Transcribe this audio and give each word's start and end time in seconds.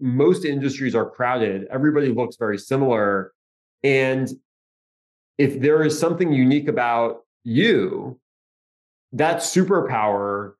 most 0.00 0.44
industries 0.44 0.94
are 0.94 1.08
crowded. 1.08 1.66
Everybody 1.70 2.08
looks 2.08 2.36
very 2.36 2.58
similar. 2.58 3.32
And 3.82 4.28
if 5.38 5.60
there 5.60 5.82
is 5.82 5.98
something 5.98 6.32
unique 6.32 6.68
about 6.68 7.24
you, 7.44 8.18
that 9.12 9.38
superpower 9.38 10.54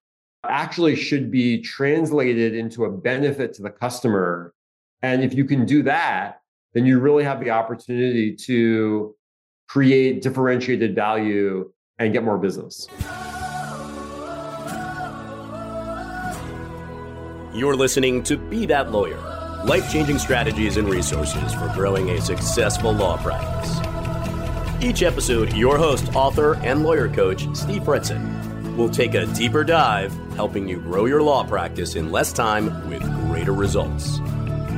actually 0.49 0.97
should 0.97 1.31
be 1.31 1.61
translated 1.61 2.55
into 2.55 2.85
a 2.85 2.91
benefit 2.91 3.53
to 3.55 3.63
the 3.63 3.71
customer. 3.71 4.55
And 5.03 5.23
if 5.23 5.35
you 5.35 5.45
can 5.45 5.67
do 5.67 5.83
that, 5.83 6.41
then 6.75 6.87
you 6.87 6.99
really 6.99 7.25
have 7.25 7.41
the 7.41 7.51
opportunity 7.51 8.35
to 8.35 9.15
create 9.69 10.23
differentiated 10.23 10.95
value 10.95 11.73
and 11.99 12.13
get 12.13 12.23
more 12.23 12.39
business. 12.39 12.87
You're 17.57 17.75
listening 17.75 18.23
to 18.25 18.37
Be 18.37 18.67
That 18.67 18.93
Lawyer 18.93 19.19
life 19.67 19.91
changing 19.91 20.19
strategies 20.19 20.77
and 20.77 20.89
resources 20.89 21.53
for 21.55 21.69
growing 21.75 22.11
a 22.11 22.21
successful 22.21 22.93
law 22.93 23.17
practice. 23.17 23.81
Each 24.81 25.03
episode, 25.03 25.55
your 25.55 25.77
host, 25.77 26.15
author, 26.15 26.55
and 26.57 26.85
lawyer 26.85 27.09
coach, 27.09 27.49
Steve 27.57 27.83
Fretzin, 27.83 28.77
will 28.77 28.89
take 28.89 29.15
a 29.15 29.27
deeper 29.27 29.65
dive, 29.65 30.13
helping 30.35 30.69
you 30.69 30.81
grow 30.81 31.07
your 31.07 31.21
law 31.21 31.43
practice 31.45 31.97
in 31.97 32.13
less 32.13 32.33
time 32.33 32.89
with 32.89 33.03
greater 33.27 33.53
results. 33.53 34.21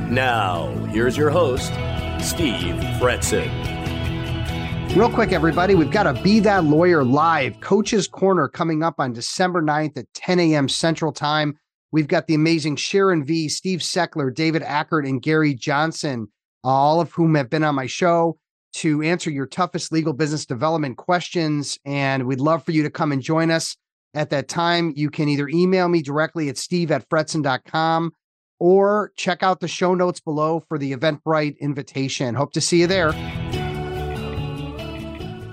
Now, 0.09 0.69
here's 0.87 1.15
your 1.15 1.29
host, 1.29 1.71
Steve 2.19 2.75
Fretzin. 2.97 3.49
Real 4.95 5.11
quick, 5.11 5.33
everybody, 5.33 5.75
we've 5.75 5.91
got 5.91 6.07
a 6.07 6.19
Be 6.23 6.39
That 6.39 6.63
Lawyer 6.63 7.03
live 7.03 7.59
Coach's 7.59 8.07
Corner 8.07 8.47
coming 8.47 8.81
up 8.81 8.95
on 8.97 9.13
December 9.13 9.61
9th 9.61 9.97
at 9.97 10.11
10 10.15 10.39
a.m. 10.39 10.67
Central 10.67 11.11
Time. 11.11 11.59
We've 11.91 12.07
got 12.07 12.27
the 12.27 12.35
amazing 12.35 12.75
Sharon 12.75 13.25
V, 13.25 13.49
Steve 13.49 13.79
Seckler, 13.79 14.33
David 14.33 14.61
Ackert, 14.61 15.07
and 15.07 15.21
Gary 15.21 15.55
Johnson, 15.55 16.27
all 16.63 17.01
of 17.01 17.11
whom 17.13 17.33
have 17.35 17.49
been 17.49 17.63
on 17.63 17.73
my 17.73 17.87
show 17.87 18.37
to 18.73 19.01
answer 19.01 19.31
your 19.31 19.47
toughest 19.47 19.91
legal 19.91 20.13
business 20.13 20.45
development 20.45 20.97
questions. 20.97 21.79
And 21.85 22.27
we'd 22.27 22.39
love 22.39 22.63
for 22.63 22.71
you 22.71 22.83
to 22.83 22.91
come 22.91 23.11
and 23.11 23.23
join 23.23 23.49
us 23.49 23.75
at 24.13 24.29
that 24.29 24.47
time. 24.47 24.93
You 24.95 25.09
can 25.09 25.29
either 25.29 25.49
email 25.49 25.89
me 25.89 26.03
directly 26.03 26.49
at 26.49 26.57
steve 26.57 26.91
at 26.91 27.09
fretzin.com 27.09 28.11
or 28.59 29.11
check 29.15 29.41
out 29.41 29.59
the 29.59 29.67
show 29.67 29.95
notes 29.95 30.19
below 30.19 30.59
for 30.67 30.77
the 30.77 30.93
Eventbrite 30.93 31.57
invitation. 31.59 32.35
Hope 32.35 32.53
to 32.53 32.61
see 32.61 32.81
you 32.81 32.87
there. 32.87 33.13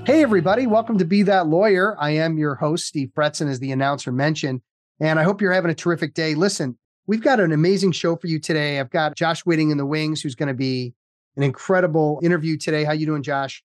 Hey, 0.05 0.23
everybody. 0.23 0.67
Welcome 0.67 0.99
to 0.99 1.05
Be 1.05 1.23
That 1.23 1.47
Lawyer. 1.47 1.97
I 1.99 2.11
am 2.11 2.37
your 2.37 2.57
host, 2.57 2.87
Steve 2.87 3.11
Fretzin, 3.17 3.49
as 3.49 3.59
the 3.59 3.73
announcer 3.73 4.13
mentioned. 4.13 4.61
And 5.01 5.19
I 5.19 5.25
hope 5.25 5.41
you're 5.41 5.53
having 5.53 5.71
a 5.71 5.75
terrific 5.75 6.15
day. 6.15 6.35
Listen, 6.35 6.79
we've 7.07 7.23
got 7.23 7.41
an 7.41 7.53
amazing 7.53 7.93
show 7.93 8.17
for 8.17 8.27
you 8.27 8.39
today. 8.39 8.81
I've 8.81 8.91
got 8.91 9.17
Josh 9.17 9.43
Whitting 9.45 9.71
in 9.71 9.79
the 9.79 9.87
wings, 9.87 10.23
who's 10.23 10.35
going 10.35 10.49
to 10.49 10.55
be 10.55 10.95
an 11.37 11.43
incredible 11.43 12.21
interview 12.23 12.57
today. 12.57 12.85
How 12.85 12.93
you 12.93 13.07
doing, 13.07 13.23
Josh? 13.23 13.63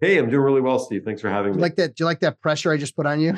Hey, 0.00 0.18
I'm 0.18 0.30
doing 0.30 0.42
really 0.42 0.60
well, 0.60 0.78
Steve. 0.78 1.04
Thanks 1.04 1.20
for 1.20 1.28
having 1.28 1.52
me. 1.52 1.56
You 1.56 1.62
like 1.62 1.76
that? 1.76 1.96
Do 1.96 2.02
you 2.02 2.06
like 2.06 2.20
that 2.20 2.40
pressure 2.40 2.70
I 2.72 2.76
just 2.76 2.94
put 2.94 3.06
on 3.06 3.20
you? 3.20 3.34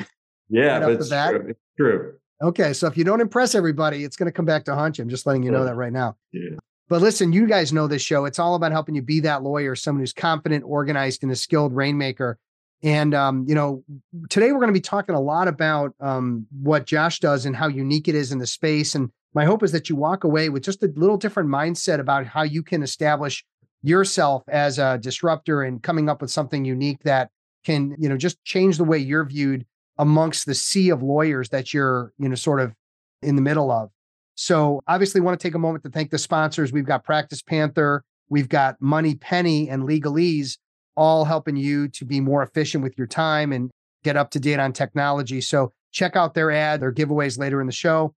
Yeah, 0.49 0.79
right 0.79 0.91
it's, 0.91 1.09
true. 1.09 1.45
it's 1.47 1.59
true. 1.77 2.13
Okay, 2.43 2.73
so 2.73 2.85
if 2.87 2.97
you 2.97 3.03
don't 3.03 3.21
impress 3.21 3.55
everybody, 3.55 4.03
it's 4.03 4.15
going 4.15 4.25
to 4.25 4.31
come 4.31 4.45
back 4.45 4.65
to 4.65 4.75
haunt 4.75 4.97
you. 4.97 5.03
I'm 5.03 5.09
just 5.09 5.25
letting 5.25 5.43
you 5.43 5.51
know 5.51 5.63
that 5.63 5.75
right 5.75 5.93
now. 5.93 6.17
Yeah. 6.33 6.57
But 6.89 7.01
listen, 7.01 7.31
you 7.31 7.47
guys 7.47 7.71
know 7.71 7.87
this 7.87 8.01
show. 8.01 8.25
It's 8.25 8.37
all 8.37 8.55
about 8.55 8.73
helping 8.73 8.95
you 8.95 9.01
be 9.01 9.21
that 9.21 9.43
lawyer, 9.43 9.75
someone 9.75 10.01
who's 10.01 10.11
confident, 10.11 10.65
organized, 10.67 11.23
and 11.23 11.31
a 11.31 11.35
skilled 11.35 11.73
rainmaker. 11.73 12.37
And 12.83 13.13
um, 13.13 13.45
you 13.47 13.55
know, 13.55 13.83
today 14.29 14.51
we're 14.51 14.59
going 14.59 14.67
to 14.67 14.73
be 14.73 14.81
talking 14.81 15.15
a 15.15 15.21
lot 15.21 15.47
about 15.47 15.93
um, 15.99 16.47
what 16.61 16.85
Josh 16.85 17.19
does 17.19 17.45
and 17.45 17.55
how 17.55 17.67
unique 17.67 18.07
it 18.07 18.15
is 18.15 18.31
in 18.31 18.39
the 18.39 18.47
space. 18.47 18.95
And 18.95 19.11
my 19.33 19.45
hope 19.45 19.63
is 19.63 19.71
that 19.71 19.89
you 19.89 19.95
walk 19.95 20.23
away 20.23 20.49
with 20.49 20.63
just 20.63 20.83
a 20.83 20.91
little 20.95 21.17
different 21.17 21.49
mindset 21.49 21.99
about 21.99 22.25
how 22.25 22.43
you 22.43 22.63
can 22.63 22.81
establish 22.81 23.45
yourself 23.83 24.43
as 24.47 24.79
a 24.79 24.97
disruptor 24.97 25.63
and 25.63 25.81
coming 25.81 26.09
up 26.09 26.21
with 26.21 26.31
something 26.31 26.65
unique 26.65 27.03
that 27.03 27.29
can, 27.63 27.95
you 27.99 28.09
know, 28.09 28.17
just 28.17 28.43
change 28.43 28.77
the 28.77 28.83
way 28.83 28.97
you're 28.97 29.25
viewed 29.25 29.65
amongst 29.97 30.45
the 30.45 30.55
sea 30.55 30.89
of 30.89 31.03
lawyers 31.03 31.49
that 31.49 31.73
you're, 31.73 32.11
you 32.17 32.27
know, 32.27 32.35
sort 32.35 32.59
of 32.59 32.73
in 33.21 33.35
the 33.35 33.41
middle 33.41 33.71
of. 33.71 33.89
So 34.35 34.81
obviously 34.87 35.21
want 35.21 35.39
to 35.39 35.47
take 35.47 35.55
a 35.55 35.59
moment 35.59 35.83
to 35.83 35.91
thank 35.91 36.09
the 36.09 36.17
sponsors. 36.17 36.71
We've 36.71 36.85
got 36.85 37.03
Practice 37.03 37.41
Panther, 37.41 38.03
we've 38.29 38.49
got 38.49 38.81
Money 38.81 39.15
Penny 39.15 39.69
and 39.69 39.83
Legalese 39.83 40.57
all 40.95 41.25
helping 41.25 41.55
you 41.55 41.87
to 41.89 42.05
be 42.05 42.19
more 42.19 42.43
efficient 42.43 42.83
with 42.83 42.97
your 42.97 43.07
time 43.07 43.51
and 43.51 43.71
get 44.03 44.17
up 44.17 44.31
to 44.31 44.39
date 44.39 44.59
on 44.59 44.73
technology. 44.73 45.41
So 45.41 45.71
check 45.91 46.15
out 46.15 46.33
their 46.33 46.51
ad, 46.51 46.81
their 46.81 46.91
giveaways 46.91 47.37
later 47.37 47.61
in 47.61 47.67
the 47.67 47.73
show. 47.73 48.13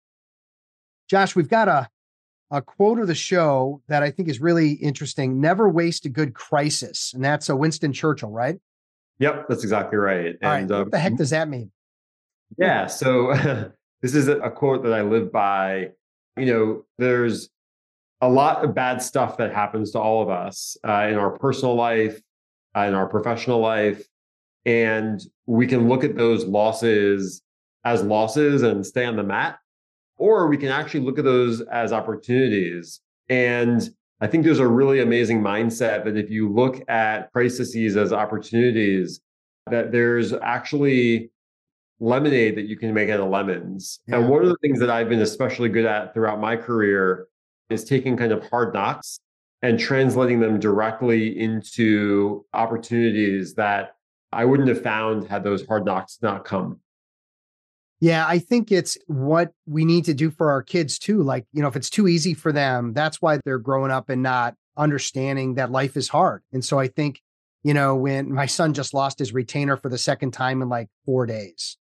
Josh, 1.09 1.37
we've 1.37 1.49
got 1.49 1.69
a, 1.69 1.89
a 2.51 2.63
quote 2.63 2.99
of 2.99 3.07
the 3.07 3.15
show 3.15 3.83
that 3.89 4.03
I 4.03 4.11
think 4.11 4.29
is 4.29 4.41
really 4.41 4.73
interesting. 4.73 5.41
Never 5.41 5.69
waste 5.69 6.07
a 6.07 6.09
good 6.09 6.35
crisis. 6.35 7.13
And 7.15 7.23
that's 7.23 7.49
a 7.49 7.57
Winston 7.57 7.93
Churchill, 7.93 8.31
right? 8.31 8.59
Yep, 9.19 9.47
that's 9.49 9.63
exactly 9.63 9.99
right. 9.99 10.37
All 10.43 10.51
and 10.51 10.71
right, 10.71 10.77
what 10.77 10.85
um, 10.85 10.91
the 10.91 10.99
heck 10.99 11.17
does 11.17 11.31
that 11.31 11.49
mean? 11.49 11.71
Yeah. 12.59 12.87
So 12.87 13.33
this 14.03 14.15
is 14.15 14.29
a 14.29 14.51
quote 14.51 14.83
that 14.85 14.93
I 14.93 15.03
live 15.03 15.31
by. 15.31 15.91
You 16.37 16.47
know, 16.47 16.85
there's 16.99 17.51
a 18.21 18.29
lot 18.29 18.65
of 18.65 18.75
bad 18.75 19.03
stuff 19.03 19.37
that 19.37 19.53
happens 19.53 19.93
to 19.93 20.01
all 20.01 20.23
of 20.23 20.31
us 20.31 20.77
uh, 20.87 21.07
in 21.09 21.17
our 21.17 21.39
personal 21.39 21.75
life, 21.75 22.21
uh, 22.21 22.24
Uh, 22.77 22.81
in 22.81 22.95
our 22.95 23.07
professional 23.07 23.61
life. 23.61 24.05
And 24.67 25.23
we 25.47 25.67
can 25.67 25.89
look 25.89 26.03
at 26.03 26.17
those 26.17 26.45
losses 26.45 27.43
as 27.85 28.03
losses 28.03 28.63
and 28.63 28.85
stay 28.85 29.05
on 29.05 29.15
the 29.15 29.23
mat, 29.23 29.59
or 30.17 30.49
we 30.49 30.57
can 30.57 30.71
actually 30.71 31.01
look 31.01 31.19
at 31.19 31.25
those 31.25 31.61
as 31.61 31.93
opportunities. 31.93 33.01
And 33.29 33.89
I 34.21 34.27
think 34.27 34.45
there's 34.45 34.59
a 34.59 34.67
really 34.67 35.01
amazing 35.01 35.41
mindset 35.41 36.05
that 36.05 36.17
if 36.17 36.31
you 36.31 36.49
look 36.49 36.83
at 36.89 37.31
crises 37.33 37.97
as 37.97 38.13
opportunities, 38.13 39.21
that 39.71 39.93
there's 39.93 40.33
actually 40.33 41.31
lemonade 42.01 42.57
that 42.57 42.67
you 42.67 42.77
can 42.77 42.93
make 42.93 43.09
out 43.09 43.21
of 43.21 43.29
lemons. 43.29 44.01
Yeah. 44.07 44.17
And 44.17 44.29
one 44.29 44.43
of 44.43 44.49
the 44.49 44.57
things 44.63 44.81
that 44.81 44.91
I've 44.91 45.09
been 45.09 45.21
especially 45.21 45.69
good 45.69 45.85
at 45.85 46.13
throughout 46.13 46.41
my 46.41 46.57
career 46.57 47.29
is 47.71 47.85
taking 47.85 48.17
kind 48.17 48.33
of 48.33 48.49
hard 48.49 48.75
knocks 48.75 49.21
and 49.63 49.79
translating 49.79 50.41
them 50.41 50.61
directly 50.61 51.39
into 51.39 52.45
opportunities 52.53 53.55
that 53.55 53.97
I 54.33 54.45
wouldn't 54.45 54.69
have 54.69 54.83
found 54.83 55.29
had 55.29 55.45
those 55.45 55.67
hard 55.67 55.85
knocks 55.85 56.19
not 56.21 56.45
come. 56.45 56.81
Yeah, 58.01 58.27
I 58.29 58.39
think 58.39 58.71
it's 58.71 58.99
what 59.07 59.53
we 59.67 59.85
need 59.85 60.05
to 60.07 60.15
do 60.15 60.31
for 60.31 60.51
our 60.51 60.63
kids 60.63 60.99
too. 60.99 61.23
Like, 61.23 61.47
you 61.53 61.63
know, 61.63 61.69
if 61.69 61.77
it's 61.77 61.89
too 61.89 62.09
easy 62.09 62.35
for 62.35 62.53
them, 62.53 62.93
that's 62.93 63.23
why 63.23 63.39
they're 63.45 63.59
growing 63.59 63.91
up 63.91 64.11
and 64.11 64.23
not 64.23 64.55
understanding 64.77 65.55
that 65.55 65.71
life 65.71 65.97
is 65.97 66.09
hard. 66.09 66.43
And 66.53 66.65
so 66.65 66.79
I 66.79 66.89
think, 66.89 67.23
you 67.63 67.73
know, 67.73 67.95
when 67.95 68.31
my 68.31 68.47
son 68.47 68.75
just 68.75 68.93
lost 68.93 69.19
his 69.19 69.33
retainer 69.33 69.77
for 69.77 69.89
the 69.89 69.97
second 69.97 70.33
time 70.33 70.61
in 70.61 70.69
like 70.69 70.89
four 71.07 71.25
days, 71.25 71.79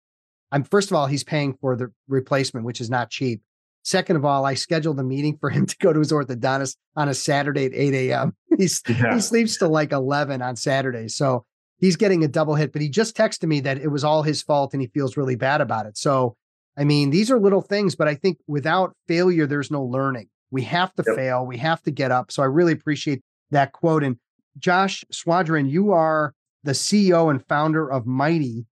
I'm 0.50 0.64
first 0.64 0.90
of 0.90 0.96
all, 0.96 1.06
he's 1.06 1.24
paying 1.24 1.52
for 1.60 1.76
the 1.76 1.92
replacement, 2.08 2.66
which 2.66 2.80
is 2.80 2.90
not 2.90 3.10
cheap. 3.10 3.42
Second 3.88 4.16
of 4.16 4.24
all, 4.26 4.44
I 4.44 4.52
scheduled 4.52 5.00
a 5.00 5.02
meeting 5.02 5.38
for 5.40 5.48
him 5.48 5.64
to 5.66 5.76
go 5.78 5.94
to 5.94 5.98
his 5.98 6.12
orthodontist 6.12 6.76
on 6.94 7.08
a 7.08 7.14
Saturday 7.14 7.64
at 7.64 7.72
8 7.72 7.94
a.m. 7.94 8.36
He's 8.58 8.82
yeah. 8.86 9.14
he 9.14 9.20
sleeps 9.20 9.56
till 9.56 9.70
like 9.70 9.92
11 9.92 10.42
on 10.42 10.56
Saturdays. 10.56 11.16
So 11.16 11.46
he's 11.78 11.96
getting 11.96 12.22
a 12.22 12.28
double 12.28 12.54
hit, 12.54 12.72
but 12.72 12.82
he 12.82 12.90
just 12.90 13.16
texted 13.16 13.48
me 13.48 13.60
that 13.60 13.78
it 13.78 13.88
was 13.88 14.04
all 14.04 14.22
his 14.22 14.42
fault 14.42 14.74
and 14.74 14.82
he 14.82 14.88
feels 14.88 15.16
really 15.16 15.36
bad 15.36 15.62
about 15.62 15.86
it. 15.86 15.96
So 15.96 16.36
I 16.76 16.84
mean, 16.84 17.08
these 17.08 17.30
are 17.30 17.40
little 17.40 17.62
things, 17.62 17.96
but 17.96 18.08
I 18.08 18.14
think 18.14 18.38
without 18.46 18.94
failure, 19.06 19.46
there's 19.46 19.70
no 19.70 19.82
learning. 19.82 20.28
We 20.50 20.62
have 20.62 20.94
to 20.96 21.04
yep. 21.06 21.16
fail. 21.16 21.46
We 21.46 21.56
have 21.56 21.82
to 21.84 21.90
get 21.90 22.10
up. 22.10 22.30
So 22.30 22.42
I 22.42 22.46
really 22.46 22.72
appreciate 22.72 23.22
that 23.52 23.72
quote. 23.72 24.04
And 24.04 24.16
Josh 24.58 25.02
Swadron, 25.10 25.70
you 25.70 25.92
are 25.92 26.34
the 26.62 26.72
CEO 26.72 27.30
and 27.30 27.44
founder 27.46 27.90
of 27.90 28.06
Mighty. 28.06 28.66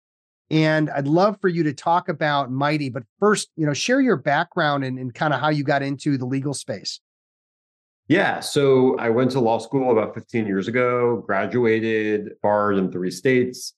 And 0.49 0.89
I'd 0.89 1.07
love 1.07 1.37
for 1.41 1.49
you 1.49 1.63
to 1.63 1.73
talk 1.73 2.07
about 2.07 2.51
Mighty, 2.51 2.89
but 2.89 3.03
first, 3.19 3.49
you 3.57 3.65
know, 3.65 3.73
share 3.73 3.99
your 3.99 4.15
background 4.15 4.85
and, 4.85 4.97
and 4.97 5.13
kind 5.13 5.33
of 5.33 5.41
how 5.41 5.49
you 5.49 5.63
got 5.63 5.83
into 5.83 6.17
the 6.17 6.25
legal 6.25 6.53
space. 6.53 7.01
Yeah. 8.07 8.39
So 8.39 8.97
I 8.97 9.09
went 9.09 9.31
to 9.31 9.41
law 9.41 9.57
school 9.57 9.91
about 9.91 10.13
15 10.13 10.47
years 10.47 10.69
ago, 10.69 11.23
graduated, 11.25 12.31
barred 12.41 12.77
in 12.77 12.91
three 12.91 13.11
states, 13.11 13.73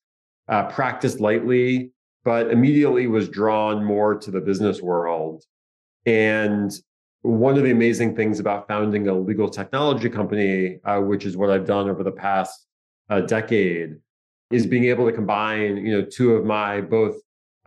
uh, 0.48 0.68
practiced 0.68 1.20
lightly, 1.20 1.92
but 2.24 2.52
immediately 2.52 3.08
was 3.08 3.28
drawn 3.28 3.84
more 3.84 4.16
to 4.20 4.30
the 4.30 4.42
business 4.42 4.82
world. 4.82 5.44
And 6.06 6.72
one 7.22 7.58
of 7.58 7.64
the 7.64 7.72
amazing 7.72 8.16
things 8.16 8.40
about 8.40 8.68
founding 8.68 9.08
a 9.08 9.14
legal 9.14 9.50
technology 9.50 10.10
company, 10.10 10.80
uh, 10.86 11.00
which 11.00 11.26
is 11.26 11.36
what 11.36 11.50
I've 11.50 11.66
done 11.66 11.90
over 11.90 12.04
the 12.04 12.12
past 12.12 12.68
uh, 13.10 13.22
decade, 13.22 13.98
is 14.52 14.66
being 14.66 14.86
able 14.86 15.06
to 15.06 15.12
combine, 15.12 15.78
you 15.78 15.92
know, 15.92 16.06
two 16.06 16.34
of 16.34 16.46
my 16.46 16.82
both 16.82 17.16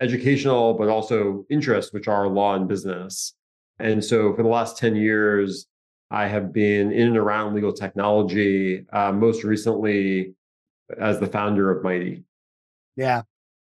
educational 0.01 0.75
but 0.75 0.89
also 0.89 1.45
interests, 1.49 1.93
which 1.93 2.09
are 2.09 2.29
law 2.29 2.55
and 2.55 2.69
business. 2.69 3.35
And 3.79 4.05
so 4.05 4.35
for 4.35 4.43
the 4.43 4.49
last 4.49 4.79
10 4.79 4.97
years, 4.97 5.67
I 6.11 6.27
have 6.27 6.53
been 6.53 6.93
in 6.93 7.09
and 7.09 7.17
around 7.17 7.55
legal 7.55 7.73
technology, 7.73 8.85
uh, 8.93 9.13
most 9.13 9.45
recently 9.45 10.35
as 11.01 11.21
the 11.21 11.27
founder 11.27 11.71
of 11.71 11.83
Mighty. 11.83 12.25
Yeah. 12.97 13.23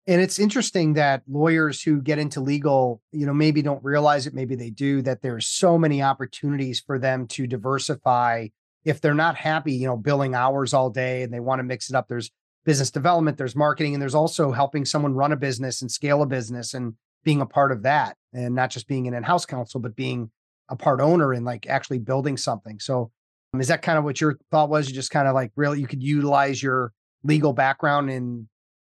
And 0.09 0.21
it's 0.21 0.41
interesting 0.41 0.95
that 0.95 1.23
lawyers 1.29 1.81
who 1.81 2.03
get 2.03 2.19
into 2.19 2.41
legal, 2.41 3.01
you 3.13 3.25
know, 3.25 3.33
maybe 3.33 3.63
don't 3.63 3.85
realize 3.85 4.27
it, 4.27 4.35
maybe 4.35 4.57
they 4.57 4.71
do, 4.71 5.03
that 5.03 5.23
there's 5.23 5.47
so 5.47 5.79
many 5.79 6.03
opportunities 6.03 6.81
for 6.81 6.99
them 6.99 7.29
to 7.29 7.47
diversify 7.47 8.49
if 8.85 9.01
they're 9.01 9.15
not 9.15 9.37
happy, 9.37 9.75
you 9.75 9.87
know, 9.87 9.97
billing 9.97 10.35
hours 10.35 10.75
all 10.75 10.91
day 10.91 11.23
and 11.23 11.33
they 11.33 11.39
want 11.39 11.61
to 11.61 11.65
mix 11.65 11.89
it 11.89 11.95
up. 11.95 12.09
There's 12.09 12.33
business 12.65 12.91
development, 12.91 13.37
there's 13.39 13.57
marketing, 13.57 13.95
and 13.95 14.03
there's 14.03 14.15
also 14.15 14.53
helping 14.53 14.85
someone 14.85 15.15
run 15.15 15.33
a 15.33 15.37
business 15.37 15.83
and 15.83 15.91
scale 15.91 16.23
a 16.23 16.27
business 16.27 16.75
and 16.75 16.95
being 17.25 17.41
a 17.41 17.47
part 17.47 17.73
of 17.73 17.83
that 17.83 18.17
and 18.33 18.55
not 18.55 18.71
just 18.71 18.89
being 18.89 19.07
an 19.07 19.15
in-house 19.15 19.47
counsel, 19.47 19.81
but 19.81 19.97
being 19.97 20.31
a 20.69 20.77
part 20.77 21.01
owner 21.01 21.33
and 21.33 21.45
like 21.45 21.67
actually 21.69 21.99
building 21.99 22.37
something. 22.37 22.79
So 22.81 23.11
um, 23.53 23.61
is 23.61 23.69
that 23.69 23.83
kind 23.83 23.99
of 23.99 24.05
what 24.05 24.21
your 24.21 24.39
thought 24.51 24.71
was? 24.71 24.89
You 24.89 24.95
just 24.95 25.11
kind 25.11 25.29
of 25.29 25.35
like 25.35 25.53
really 25.57 25.81
you 25.81 25.87
could 25.87 26.03
utilize 26.03 26.63
your 26.63 26.93
legal 27.23 27.53
background 27.53 28.11
in 28.11 28.49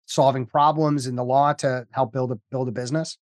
solving 0.06 0.46
problems 0.46 1.06
in 1.06 1.16
the 1.16 1.24
law 1.24 1.52
to 1.52 1.86
help 1.90 2.12
build 2.12 2.32
a 2.32 2.38
build 2.50 2.68
a 2.68 2.72
business? 2.72 3.18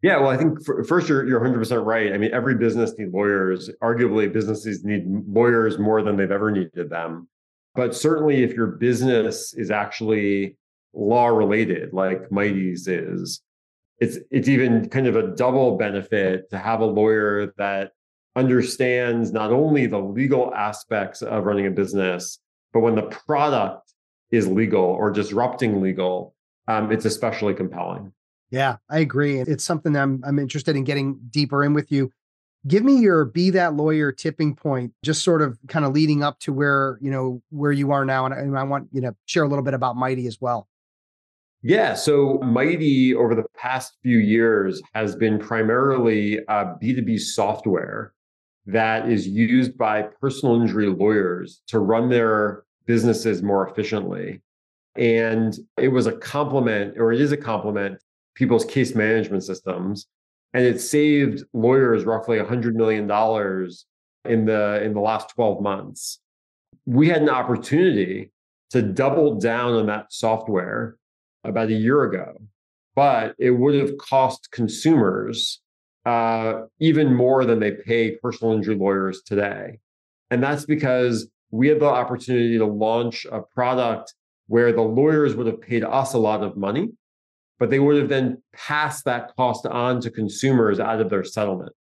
Yeah, 0.00 0.18
well, 0.18 0.28
I 0.28 0.36
think 0.36 0.64
for, 0.64 0.84
first 0.84 1.08
you're 1.08 1.26
you're 1.26 1.40
100 1.40 1.58
percent 1.58 1.84
right. 1.84 2.12
I 2.12 2.18
mean, 2.18 2.30
every 2.32 2.54
business 2.54 2.92
needs 2.96 3.12
lawyers. 3.12 3.68
Arguably, 3.82 4.32
businesses 4.32 4.84
need 4.84 5.04
lawyers 5.06 5.78
more 5.78 6.02
than 6.02 6.16
they've 6.16 6.30
ever 6.30 6.52
needed 6.52 6.88
them. 6.88 7.28
But 7.78 7.94
certainly, 7.94 8.42
if 8.42 8.54
your 8.54 8.66
business 8.66 9.54
is 9.54 9.70
actually 9.70 10.56
law 10.92 11.28
related, 11.28 11.92
like 11.92 12.28
Mighty's 12.28 12.88
is, 12.88 13.40
it's 14.00 14.18
it's 14.32 14.48
even 14.48 14.88
kind 14.88 15.06
of 15.06 15.14
a 15.14 15.28
double 15.36 15.76
benefit 15.76 16.50
to 16.50 16.58
have 16.58 16.80
a 16.80 16.84
lawyer 16.84 17.54
that 17.56 17.92
understands 18.34 19.30
not 19.30 19.52
only 19.52 19.86
the 19.86 20.00
legal 20.00 20.52
aspects 20.56 21.22
of 21.22 21.44
running 21.44 21.68
a 21.68 21.70
business, 21.70 22.40
but 22.72 22.80
when 22.80 22.96
the 22.96 23.02
product 23.02 23.92
is 24.32 24.48
legal 24.48 24.82
or 24.82 25.12
disrupting 25.12 25.80
legal, 25.80 26.34
um, 26.66 26.90
it's 26.90 27.04
especially 27.04 27.54
compelling. 27.54 28.12
Yeah, 28.50 28.78
I 28.90 28.98
agree. 28.98 29.38
It's 29.38 29.62
something 29.62 29.94
I'm 29.94 30.20
I'm 30.26 30.40
interested 30.40 30.74
in 30.74 30.82
getting 30.82 31.20
deeper 31.30 31.62
in 31.62 31.74
with 31.74 31.92
you. 31.92 32.10
Give 32.68 32.84
me 32.84 32.98
your 32.98 33.24
be 33.24 33.50
that 33.50 33.74
lawyer 33.74 34.12
tipping 34.12 34.54
point, 34.54 34.92
just 35.02 35.24
sort 35.24 35.42
of 35.42 35.58
kind 35.68 35.84
of 35.84 35.92
leading 35.92 36.22
up 36.22 36.38
to 36.40 36.52
where 36.52 36.98
you 37.00 37.10
know 37.10 37.42
where 37.50 37.72
you 37.72 37.90
are 37.90 38.04
now, 38.04 38.26
and, 38.26 38.34
and 38.34 38.58
I 38.58 38.62
want 38.62 38.88
you 38.92 39.00
to 39.00 39.16
share 39.26 39.42
a 39.42 39.48
little 39.48 39.64
bit 39.64 39.74
about 39.74 39.96
Mighty 39.96 40.26
as 40.26 40.40
well. 40.40 40.68
Yeah, 41.62 41.94
so 41.94 42.38
Mighty 42.38 43.14
over 43.14 43.34
the 43.34 43.44
past 43.56 43.96
few 44.02 44.18
years 44.18 44.80
has 44.94 45.16
been 45.16 45.38
primarily 45.38 46.38
a 46.48 46.76
B2B 46.80 47.18
software 47.18 48.12
that 48.66 49.08
is 49.08 49.26
used 49.26 49.76
by 49.76 50.02
personal 50.20 50.60
injury 50.60 50.88
lawyers 50.88 51.62
to 51.66 51.80
run 51.80 52.10
their 52.10 52.64
businesses 52.86 53.42
more 53.42 53.68
efficiently. 53.68 54.40
And 54.94 55.56
it 55.78 55.88
was 55.88 56.06
a 56.06 56.12
complement, 56.12 56.98
or 56.98 57.12
it 57.12 57.20
is 57.20 57.32
a 57.32 57.36
complement, 57.36 58.02
people's 58.34 58.64
case 58.64 58.94
management 58.94 59.42
systems. 59.42 60.06
And 60.54 60.64
it 60.64 60.80
saved 60.80 61.44
lawyers 61.52 62.04
roughly 62.04 62.38
$100 62.38 62.74
million 62.74 63.02
in 64.24 64.44
the 64.46 64.82
in 64.82 64.94
the 64.94 65.00
last 65.00 65.30
12 65.30 65.62
months. 65.62 66.20
We 66.86 67.08
had 67.08 67.22
an 67.22 67.28
opportunity 67.28 68.32
to 68.70 68.82
double 68.82 69.38
down 69.38 69.74
on 69.74 69.86
that 69.86 70.12
software 70.12 70.96
about 71.44 71.68
a 71.68 71.74
year 71.74 72.04
ago, 72.04 72.40
but 72.94 73.34
it 73.38 73.50
would 73.50 73.74
have 73.74 73.96
cost 73.98 74.50
consumers 74.50 75.60
uh, 76.04 76.62
even 76.80 77.14
more 77.14 77.44
than 77.44 77.60
they 77.60 77.72
pay 77.72 78.16
personal 78.16 78.54
injury 78.54 78.74
lawyers 78.74 79.22
today. 79.22 79.78
And 80.30 80.42
that's 80.42 80.64
because 80.64 81.28
we 81.50 81.68
had 81.68 81.80
the 81.80 81.86
opportunity 81.86 82.58
to 82.58 82.66
launch 82.66 83.26
a 83.30 83.40
product 83.40 84.14
where 84.46 84.72
the 84.72 84.82
lawyers 84.82 85.34
would 85.36 85.46
have 85.46 85.60
paid 85.60 85.84
us 85.84 86.14
a 86.14 86.18
lot 86.18 86.42
of 86.42 86.56
money, 86.56 86.88
but 87.58 87.70
they 87.70 87.78
would 87.78 87.96
have 87.96 88.08
then 88.08 88.42
passed 88.54 89.04
that 89.04 89.34
cost 89.36 89.66
on 89.66 90.00
to 90.00 90.10
consumers 90.10 90.80
out 90.80 91.00
of 91.00 91.10
their 91.10 91.24
settlement. 91.24 91.72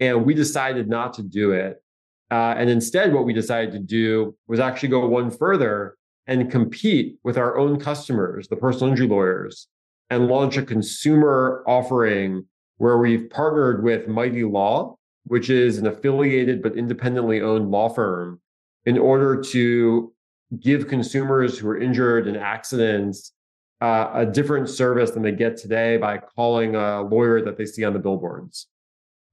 And 0.00 0.24
we 0.24 0.34
decided 0.34 0.88
not 0.88 1.14
to 1.14 1.22
do 1.22 1.52
it. 1.52 1.82
Uh, 2.30 2.54
and 2.56 2.68
instead, 2.68 3.12
what 3.12 3.24
we 3.24 3.32
decided 3.32 3.72
to 3.72 3.78
do 3.78 4.36
was 4.48 4.58
actually 4.58 4.88
go 4.88 5.06
one 5.06 5.30
further 5.30 5.96
and 6.26 6.50
compete 6.50 7.18
with 7.22 7.38
our 7.38 7.56
own 7.56 7.78
customers, 7.78 8.48
the 8.48 8.56
personal 8.56 8.90
injury 8.90 9.06
lawyers, 9.06 9.68
and 10.10 10.26
launch 10.26 10.56
a 10.56 10.62
consumer 10.62 11.62
offering 11.66 12.44
where 12.78 12.98
we've 12.98 13.30
partnered 13.30 13.82
with 13.82 14.08
Mighty 14.08 14.44
Law, 14.44 14.96
which 15.24 15.50
is 15.50 15.78
an 15.78 15.86
affiliated 15.86 16.62
but 16.62 16.76
independently 16.76 17.40
owned 17.40 17.70
law 17.70 17.88
firm 17.88 18.40
in 18.84 18.98
order 18.98 19.40
to 19.40 20.12
give 20.60 20.88
consumers 20.88 21.58
who 21.58 21.68
are 21.68 21.78
injured 21.78 22.26
in 22.26 22.36
accidents 22.36 23.32
uh, 23.80 24.10
a 24.14 24.26
different 24.26 24.68
service 24.68 25.10
than 25.10 25.22
they 25.22 25.32
get 25.32 25.56
today 25.56 25.96
by 25.96 26.18
calling 26.18 26.74
a 26.74 27.02
lawyer 27.02 27.42
that 27.42 27.58
they 27.58 27.66
see 27.66 27.84
on 27.84 27.92
the 27.92 27.98
billboards. 27.98 28.68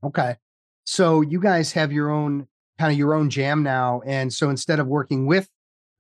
Okay. 0.04 0.36
So 0.86 1.22
you 1.22 1.40
guys 1.40 1.72
have 1.74 1.92
your 1.92 2.10
own 2.10 2.48
kind 2.78 2.92
of 2.92 2.98
your 2.98 3.14
own 3.14 3.30
jam 3.30 3.64
now. 3.64 4.02
And 4.06 4.34
so 4.34 4.50
instead 4.50 4.80
of 4.80 4.88
working 4.88 5.26
with 5.26 5.48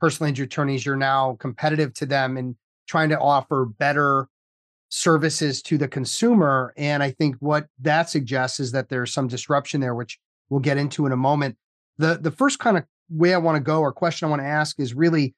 personal 0.02 0.28
injury 0.28 0.46
attorneys, 0.46 0.86
you're 0.86 0.96
now 0.96 1.38
competitive 1.40 1.94
to 1.96 2.06
them 2.06 2.36
and 2.36 2.56
trying 2.88 3.10
to 3.10 3.20
offer 3.20 3.66
better 3.66 4.28
services 4.90 5.62
to 5.64 5.78
the 5.78 5.88
consumer. 5.88 6.74
And 6.78 7.02
I 7.02 7.12
think 7.12 7.38
what 7.40 7.68
that 7.82 8.10
suggests 8.10 8.60
is 8.60 8.74
that 8.74 8.90
there's 8.90 9.14
some 9.14 9.28
disruption 9.28 9.82
there, 9.82 9.96
which 9.96 10.20
we'll 10.50 10.60
get 10.60 10.78
into 10.78 11.06
in 11.06 11.12
a 11.12 11.18
moment. 11.18 11.58
The 11.98 12.18
the 12.22 12.32
first 12.32 12.60
kind 12.60 12.78
of 12.78 12.84
way 13.10 13.34
I 13.34 13.38
want 13.38 13.56
to 13.56 13.62
go 13.62 13.80
or 13.80 13.92
question 13.92 14.28
I 14.28 14.30
want 14.30 14.42
to 14.42 14.48
ask 14.48 14.80
is 14.80 14.94
really 14.94 15.36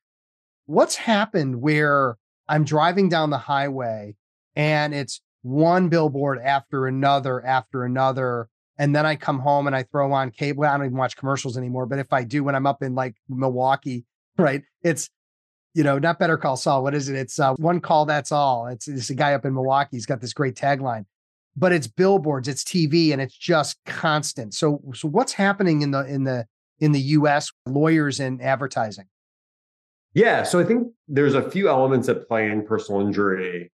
what's 0.66 0.96
happened 0.96 1.62
where 1.62 2.18
I'm 2.48 2.64
driving 2.64 3.10
down 3.10 3.30
the 3.30 3.38
highway 3.38 4.16
and 4.56 4.94
it's 4.94 5.22
one 5.42 5.90
billboard 5.90 6.40
after 6.40 6.88
another 6.88 7.46
after 7.46 7.84
another. 7.84 8.50
And 8.78 8.96
then 8.96 9.06
I 9.06 9.16
come 9.16 9.40
home 9.40 9.68
and 9.68 9.76
I 9.76 9.84
throw 9.84 10.12
on 10.12 10.32
cable. 10.32 10.66
I 10.66 10.76
don't 10.76 10.88
even 10.88 10.98
watch 10.98 11.16
commercials 11.16 11.58
anymore. 11.58 11.86
But 11.86 12.00
if 12.00 12.12
I 12.12 12.24
do, 12.24 12.44
when 12.44 12.56
I'm 12.56 12.68
up 12.68 12.84
in 12.84 12.96
like 12.96 13.16
Milwaukee, 13.30 14.06
right, 14.38 14.64
it's, 14.84 15.10
you 15.74 15.84
know, 15.84 16.00
not 16.00 16.20
Better 16.20 16.38
Call 16.38 16.58
Saul. 16.58 16.84
What 16.84 16.96
is 16.96 17.10
it? 17.10 17.16
It's 17.16 17.40
uh, 17.40 17.54
one 17.56 17.80
call, 17.80 18.06
that's 18.06 18.32
all. 18.32 18.68
It's, 18.68 18.88
it's 18.88 19.10
a 19.10 19.16
guy 19.16 19.34
up 19.34 19.46
in 19.46 19.54
Milwaukee. 19.54 19.98
He's 19.98 20.06
got 20.06 20.20
this 20.20 20.34
great 20.34 20.56
tagline, 20.56 21.06
but 21.56 21.72
it's 21.72 21.88
billboards, 21.88 22.48
it's 22.48 22.64
TV, 22.64 23.12
and 23.12 23.22
it's 23.22 23.36
just 23.36 23.78
constant. 23.86 24.54
So, 24.54 24.82
so 24.94 25.08
what's 25.08 25.34
happening 25.34 25.82
in 25.82 25.92
the 25.92 26.06
in 26.06 26.24
the 26.24 26.46
in 26.80 26.92
the 26.92 27.00
US, 27.00 27.52
lawyers 27.66 28.20
and 28.20 28.42
advertising? 28.42 29.06
Yeah, 30.14 30.44
so 30.44 30.60
I 30.60 30.64
think 30.64 30.88
there's 31.08 31.36
a 31.36 31.50
few 31.50 31.70
elements 31.70 32.08
that 32.08 32.28
play 32.28 32.50
in 32.50 32.66
personal 32.66 33.02
injury. 33.02 33.72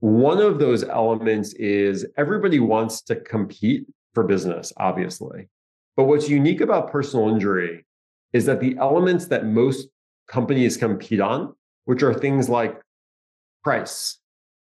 One 0.00 0.38
of 0.38 0.58
those 0.58 0.84
elements 0.84 1.54
is 1.54 2.06
everybody 2.16 2.60
wants 2.60 3.02
to 3.02 3.16
compete 3.16 3.86
for 4.14 4.24
business, 4.24 4.72
obviously. 4.76 5.48
But 5.96 6.04
what's 6.04 6.28
unique 6.28 6.60
about 6.60 6.90
personal 6.90 7.28
injury 7.28 7.86
is 8.32 8.44
that 8.46 8.60
the 8.60 8.76
elements 8.78 9.26
that 9.26 9.46
most 9.46 9.88
companies 10.28 10.76
compete 10.76 11.20
on, 11.20 11.54
which 11.86 12.02
are 12.02 12.12
things 12.12 12.48
like 12.48 12.80
price, 13.64 14.18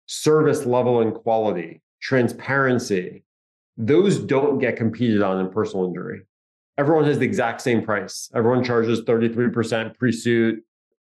service 0.05 0.65
level 0.65 1.01
and 1.01 1.13
quality, 1.13 1.81
transparency, 2.01 3.23
those 3.77 4.19
don't 4.19 4.59
get 4.59 4.75
competed 4.75 5.21
on 5.21 5.39
in 5.39 5.49
personal 5.49 5.85
injury 5.85 6.23
everyone 6.77 7.05
has 7.05 7.19
the 7.19 7.25
exact 7.25 7.61
same 7.61 7.83
price. 7.83 8.29
Everyone 8.35 8.63
charges 8.63 9.01
33% 9.01 9.97
pre-suit, 9.97 10.63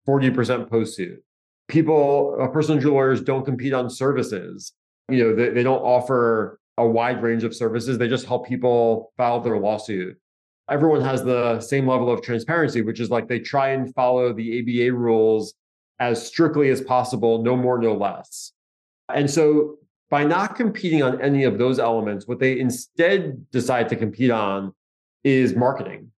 40% 0.07 0.69
post-suit. 0.69 1.23
People, 1.67 2.37
uh, 2.39 2.47
personal 2.47 2.91
lawyers 2.91 3.21
don't 3.21 3.45
compete 3.45 3.73
on 3.73 3.89
services. 3.89 4.73
You 5.09 5.23
know, 5.23 5.35
they, 5.35 5.49
they 5.49 5.63
don't 5.63 5.81
offer 5.81 6.59
a 6.77 6.87
wide 6.87 7.21
range 7.21 7.43
of 7.43 7.55
services. 7.55 7.97
They 7.97 8.07
just 8.07 8.25
help 8.25 8.47
people 8.47 9.13
file 9.17 9.39
their 9.39 9.57
lawsuit. 9.57 10.17
Everyone 10.69 11.01
has 11.01 11.23
the 11.23 11.59
same 11.59 11.87
level 11.87 12.11
of 12.11 12.21
transparency, 12.21 12.81
which 12.81 12.99
is 12.99 13.09
like 13.09 13.27
they 13.27 13.39
try 13.39 13.69
and 13.69 13.93
follow 13.93 14.33
the 14.33 14.59
ABA 14.59 14.95
rules 14.95 15.53
as 15.99 16.25
strictly 16.25 16.69
as 16.69 16.81
possible, 16.81 17.43
no 17.43 17.55
more, 17.55 17.77
no 17.77 17.93
less. 17.93 18.53
And 19.13 19.29
so 19.29 19.77
by 20.09 20.23
not 20.23 20.55
competing 20.55 21.03
on 21.03 21.21
any 21.21 21.43
of 21.43 21.57
those 21.57 21.79
elements, 21.79 22.27
what 22.27 22.39
they 22.39 22.59
instead 22.59 23.49
decide 23.51 23.89
to 23.89 23.95
compete 23.95 24.31
on 24.31 24.73
is 25.23 25.55
marketing. 25.55 26.11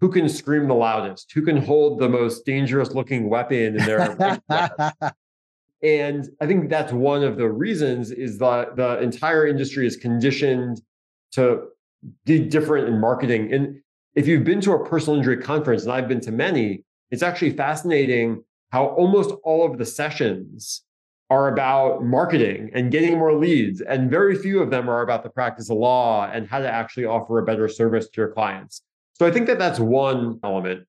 Who 0.00 0.10
can 0.10 0.28
scream 0.28 0.66
the 0.66 0.74
loudest? 0.74 1.32
Who 1.32 1.42
can 1.42 1.58
hold 1.58 1.98
the 1.98 2.08
most 2.08 2.46
dangerous 2.46 2.92
looking 2.92 3.28
weapon 3.28 3.76
in 3.76 3.84
their 3.84 4.40
And 5.82 6.28
I 6.40 6.46
think 6.46 6.68
that's 6.68 6.92
one 6.92 7.22
of 7.22 7.36
the 7.36 7.48
reasons 7.48 8.10
is 8.10 8.38
that 8.38 8.76
the 8.76 9.00
entire 9.00 9.46
industry 9.46 9.86
is 9.86 9.96
conditioned 9.96 10.82
to 11.32 11.68
be 12.26 12.40
different 12.40 12.88
in 12.88 13.00
marketing. 13.00 13.52
And 13.52 13.80
if 14.14 14.26
you've 14.26 14.44
been 14.44 14.60
to 14.62 14.72
a 14.72 14.84
personal 14.86 15.18
injury 15.18 15.38
conference, 15.38 15.84
and 15.84 15.92
I've 15.92 16.08
been 16.08 16.20
to 16.20 16.32
many, 16.32 16.84
it's 17.10 17.22
actually 17.22 17.52
fascinating 17.52 18.44
how 18.70 18.86
almost 18.86 19.30
all 19.42 19.70
of 19.70 19.78
the 19.78 19.86
sessions 19.86 20.82
are 21.30 21.48
about 21.48 22.04
marketing 22.04 22.70
and 22.74 22.90
getting 22.90 23.16
more 23.16 23.34
leads. 23.34 23.80
And 23.80 24.10
very 24.10 24.36
few 24.36 24.60
of 24.60 24.70
them 24.70 24.88
are 24.88 25.02
about 25.02 25.22
the 25.22 25.30
practice 25.30 25.70
of 25.70 25.78
law 25.78 26.28
and 26.30 26.46
how 26.46 26.58
to 26.58 26.70
actually 26.70 27.06
offer 27.06 27.38
a 27.38 27.44
better 27.44 27.68
service 27.68 28.08
to 28.08 28.20
your 28.20 28.32
clients. 28.32 28.82
So 29.20 29.26
I 29.26 29.30
think 29.30 29.48
that 29.48 29.58
that's 29.58 29.78
one 29.78 30.40
element. 30.42 30.86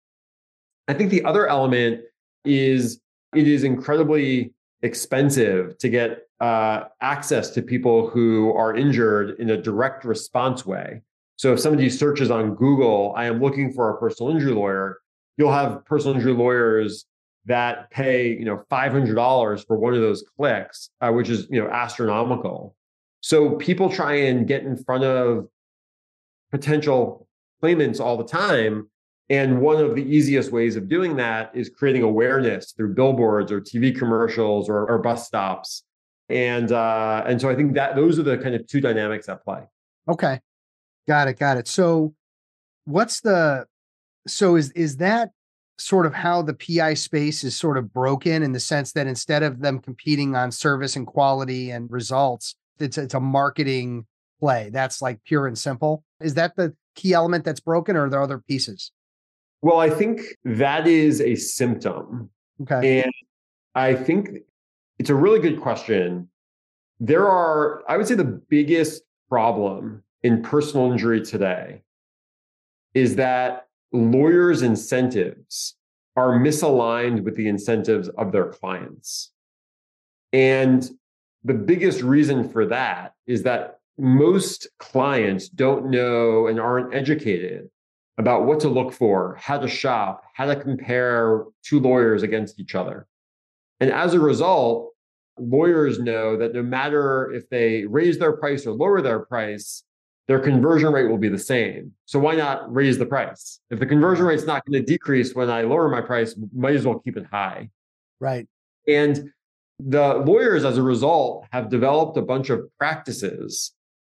I 0.87 0.93
think 0.93 1.09
the 1.09 1.21
other 1.25 1.47
element 1.47 1.99
is 2.45 3.01
it 3.35 3.45
is 3.45 3.65
incredibly 3.65 4.53
expensive 4.83 5.77
to 5.79 5.89
get 5.89 6.19
uh, 6.39 6.85
access 7.01 7.49
to 7.49 7.61
people 7.61 8.09
who 8.09 8.53
are 8.53 8.73
injured 8.73 9.37
in 9.37 9.49
a 9.49 9.61
direct 9.61 10.05
response 10.05 10.65
way. 10.65 11.01
So 11.35 11.51
if 11.51 11.59
somebody 11.59 11.89
searches 11.89 12.31
on 12.31 12.55
Google, 12.55 13.13
I 13.17 13.25
am 13.25 13.41
looking 13.41 13.73
for 13.73 13.89
a 13.89 13.99
personal 13.99 14.31
injury 14.31 14.53
lawyer, 14.53 14.99
you'll 15.35 15.51
have 15.51 15.83
personal 15.83 16.15
injury 16.15 16.31
lawyers 16.31 17.05
that 17.47 17.91
pay 17.91 18.29
you 18.29 18.45
know 18.45 18.63
$500 18.71 19.67
for 19.67 19.77
one 19.77 19.93
of 19.93 19.99
those 19.99 20.23
clicks, 20.37 20.89
uh, 21.01 21.11
which 21.11 21.27
is 21.27 21.49
you 21.49 21.61
know 21.61 21.69
astronomical. 21.69 22.77
So 23.19 23.55
people 23.55 23.89
try 23.89 24.13
and 24.13 24.47
get 24.47 24.63
in 24.63 24.81
front 24.81 25.03
of 25.03 25.49
potential 26.49 27.27
claimants 27.61 27.99
all 27.99 28.17
the 28.17 28.25
time. 28.25 28.89
And 29.29 29.61
one 29.61 29.77
of 29.77 29.95
the 29.95 30.03
easiest 30.03 30.51
ways 30.51 30.75
of 30.75 30.89
doing 30.89 31.15
that 31.15 31.51
is 31.53 31.69
creating 31.69 32.03
awareness 32.03 32.73
through 32.73 32.95
billboards 32.95 33.51
or 33.51 33.61
TV 33.61 33.97
commercials 33.97 34.67
or, 34.67 34.85
or 34.89 34.99
bus 34.99 35.25
stops. 35.25 35.83
And 36.29 36.71
uh, 36.71 37.23
and 37.25 37.39
so 37.39 37.49
I 37.49 37.55
think 37.55 37.75
that 37.75 37.95
those 37.95 38.19
are 38.19 38.23
the 38.23 38.37
kind 38.37 38.55
of 38.55 38.67
two 38.67 38.81
dynamics 38.81 39.29
at 39.29 39.43
play. 39.43 39.63
Okay. 40.09 40.39
Got 41.07 41.27
it. 41.29 41.39
Got 41.39 41.57
it. 41.57 41.67
So 41.67 42.13
what's 42.85 43.21
the 43.21 43.65
so 44.27 44.55
is 44.55 44.71
is 44.71 44.97
that 44.97 45.31
sort 45.77 46.05
of 46.05 46.13
how 46.13 46.41
the 46.41 46.53
PI 46.53 46.93
space 46.93 47.43
is 47.43 47.55
sort 47.55 47.77
of 47.77 47.91
broken 47.91 48.43
in 48.43 48.51
the 48.51 48.59
sense 48.59 48.91
that 48.93 49.07
instead 49.07 49.43
of 49.43 49.61
them 49.61 49.79
competing 49.79 50.35
on 50.35 50.51
service 50.51 50.95
and 50.95 51.07
quality 51.07 51.71
and 51.71 51.89
results, 51.91 52.55
it's 52.79 52.97
it's 52.97 53.13
a 53.13 53.19
marketing 53.19 54.05
play. 54.39 54.69
That's 54.71 55.01
like 55.01 55.23
pure 55.25 55.47
and 55.47 55.57
simple. 55.57 56.03
Is 56.19 56.33
that 56.35 56.55
the 56.55 56.75
key 56.95 57.13
element 57.13 57.43
that's 57.45 57.59
broken, 57.59 57.95
or 57.95 58.05
are 58.05 58.09
there 58.09 58.21
other 58.21 58.39
pieces? 58.39 58.91
Well, 59.61 59.79
I 59.79 59.89
think 59.89 60.21
that 60.43 60.87
is 60.87 61.21
a 61.21 61.35
symptom. 61.35 62.29
Okay. 62.61 63.01
And 63.01 63.11
I 63.75 63.93
think 63.95 64.29
it's 64.99 65.09
a 65.09 65.15
really 65.15 65.39
good 65.39 65.61
question. 65.61 66.29
There 66.99 67.27
are, 67.27 67.83
I 67.87 67.97
would 67.97 68.07
say, 68.07 68.15
the 68.15 68.23
biggest 68.23 69.03
problem 69.29 70.03
in 70.23 70.41
personal 70.41 70.91
injury 70.91 71.21
today 71.21 71.81
is 72.93 73.15
that 73.15 73.67
lawyers' 73.91 74.61
incentives 74.61 75.75
are 76.15 76.39
misaligned 76.39 77.23
with 77.23 77.35
the 77.35 77.47
incentives 77.47 78.09
of 78.09 78.31
their 78.31 78.45
clients. 78.45 79.31
And 80.33 80.87
the 81.43 81.53
biggest 81.53 82.01
reason 82.01 82.49
for 82.49 82.65
that 82.67 83.13
is 83.25 83.43
that 83.43 83.79
most 83.97 84.67
clients 84.79 85.49
don't 85.49 85.89
know 85.89 86.47
and 86.47 86.59
aren't 86.59 86.93
educated 86.93 87.69
about 88.17 88.45
what 88.45 88.59
to 88.61 88.69
look 88.69 88.93
for, 88.93 89.35
how 89.39 89.57
to 89.57 89.67
shop, 89.67 90.23
how 90.33 90.45
to 90.45 90.55
compare 90.55 91.45
two 91.63 91.79
lawyers 91.79 92.23
against 92.23 92.59
each 92.59 92.75
other. 92.75 93.07
And 93.79 93.91
as 93.91 94.13
a 94.13 94.19
result, 94.19 94.91
lawyers 95.39 95.99
know 95.99 96.37
that 96.37 96.53
no 96.53 96.61
matter 96.61 97.31
if 97.33 97.49
they 97.49 97.85
raise 97.85 98.19
their 98.19 98.33
price 98.33 98.65
or 98.65 98.73
lower 98.73 99.01
their 99.01 99.19
price, 99.19 99.83
their 100.27 100.39
conversion 100.39 100.93
rate 100.93 101.09
will 101.09 101.17
be 101.17 101.29
the 101.29 101.37
same. 101.37 101.91
So 102.05 102.19
why 102.19 102.35
not 102.35 102.71
raise 102.73 102.97
the 102.97 103.05
price? 103.05 103.59
If 103.69 103.79
the 103.79 103.85
conversion 103.85 104.25
rate's 104.25 104.45
not 104.45 104.65
going 104.65 104.83
to 104.83 104.85
decrease 104.85 105.33
when 105.33 105.49
I 105.49 105.63
lower 105.63 105.89
my 105.89 106.01
price, 106.01 106.35
might 106.53 106.75
as 106.75 106.85
well 106.85 106.99
keep 106.99 107.17
it 107.17 107.25
high. 107.25 107.69
Right. 108.19 108.47
And 108.87 109.31
the 109.79 110.15
lawyers, 110.25 110.63
as 110.63 110.77
a 110.77 110.83
result, 110.83 111.45
have 111.51 111.69
developed 111.69 112.17
a 112.17 112.21
bunch 112.21 112.49
of 112.49 112.69
practices 112.77 113.73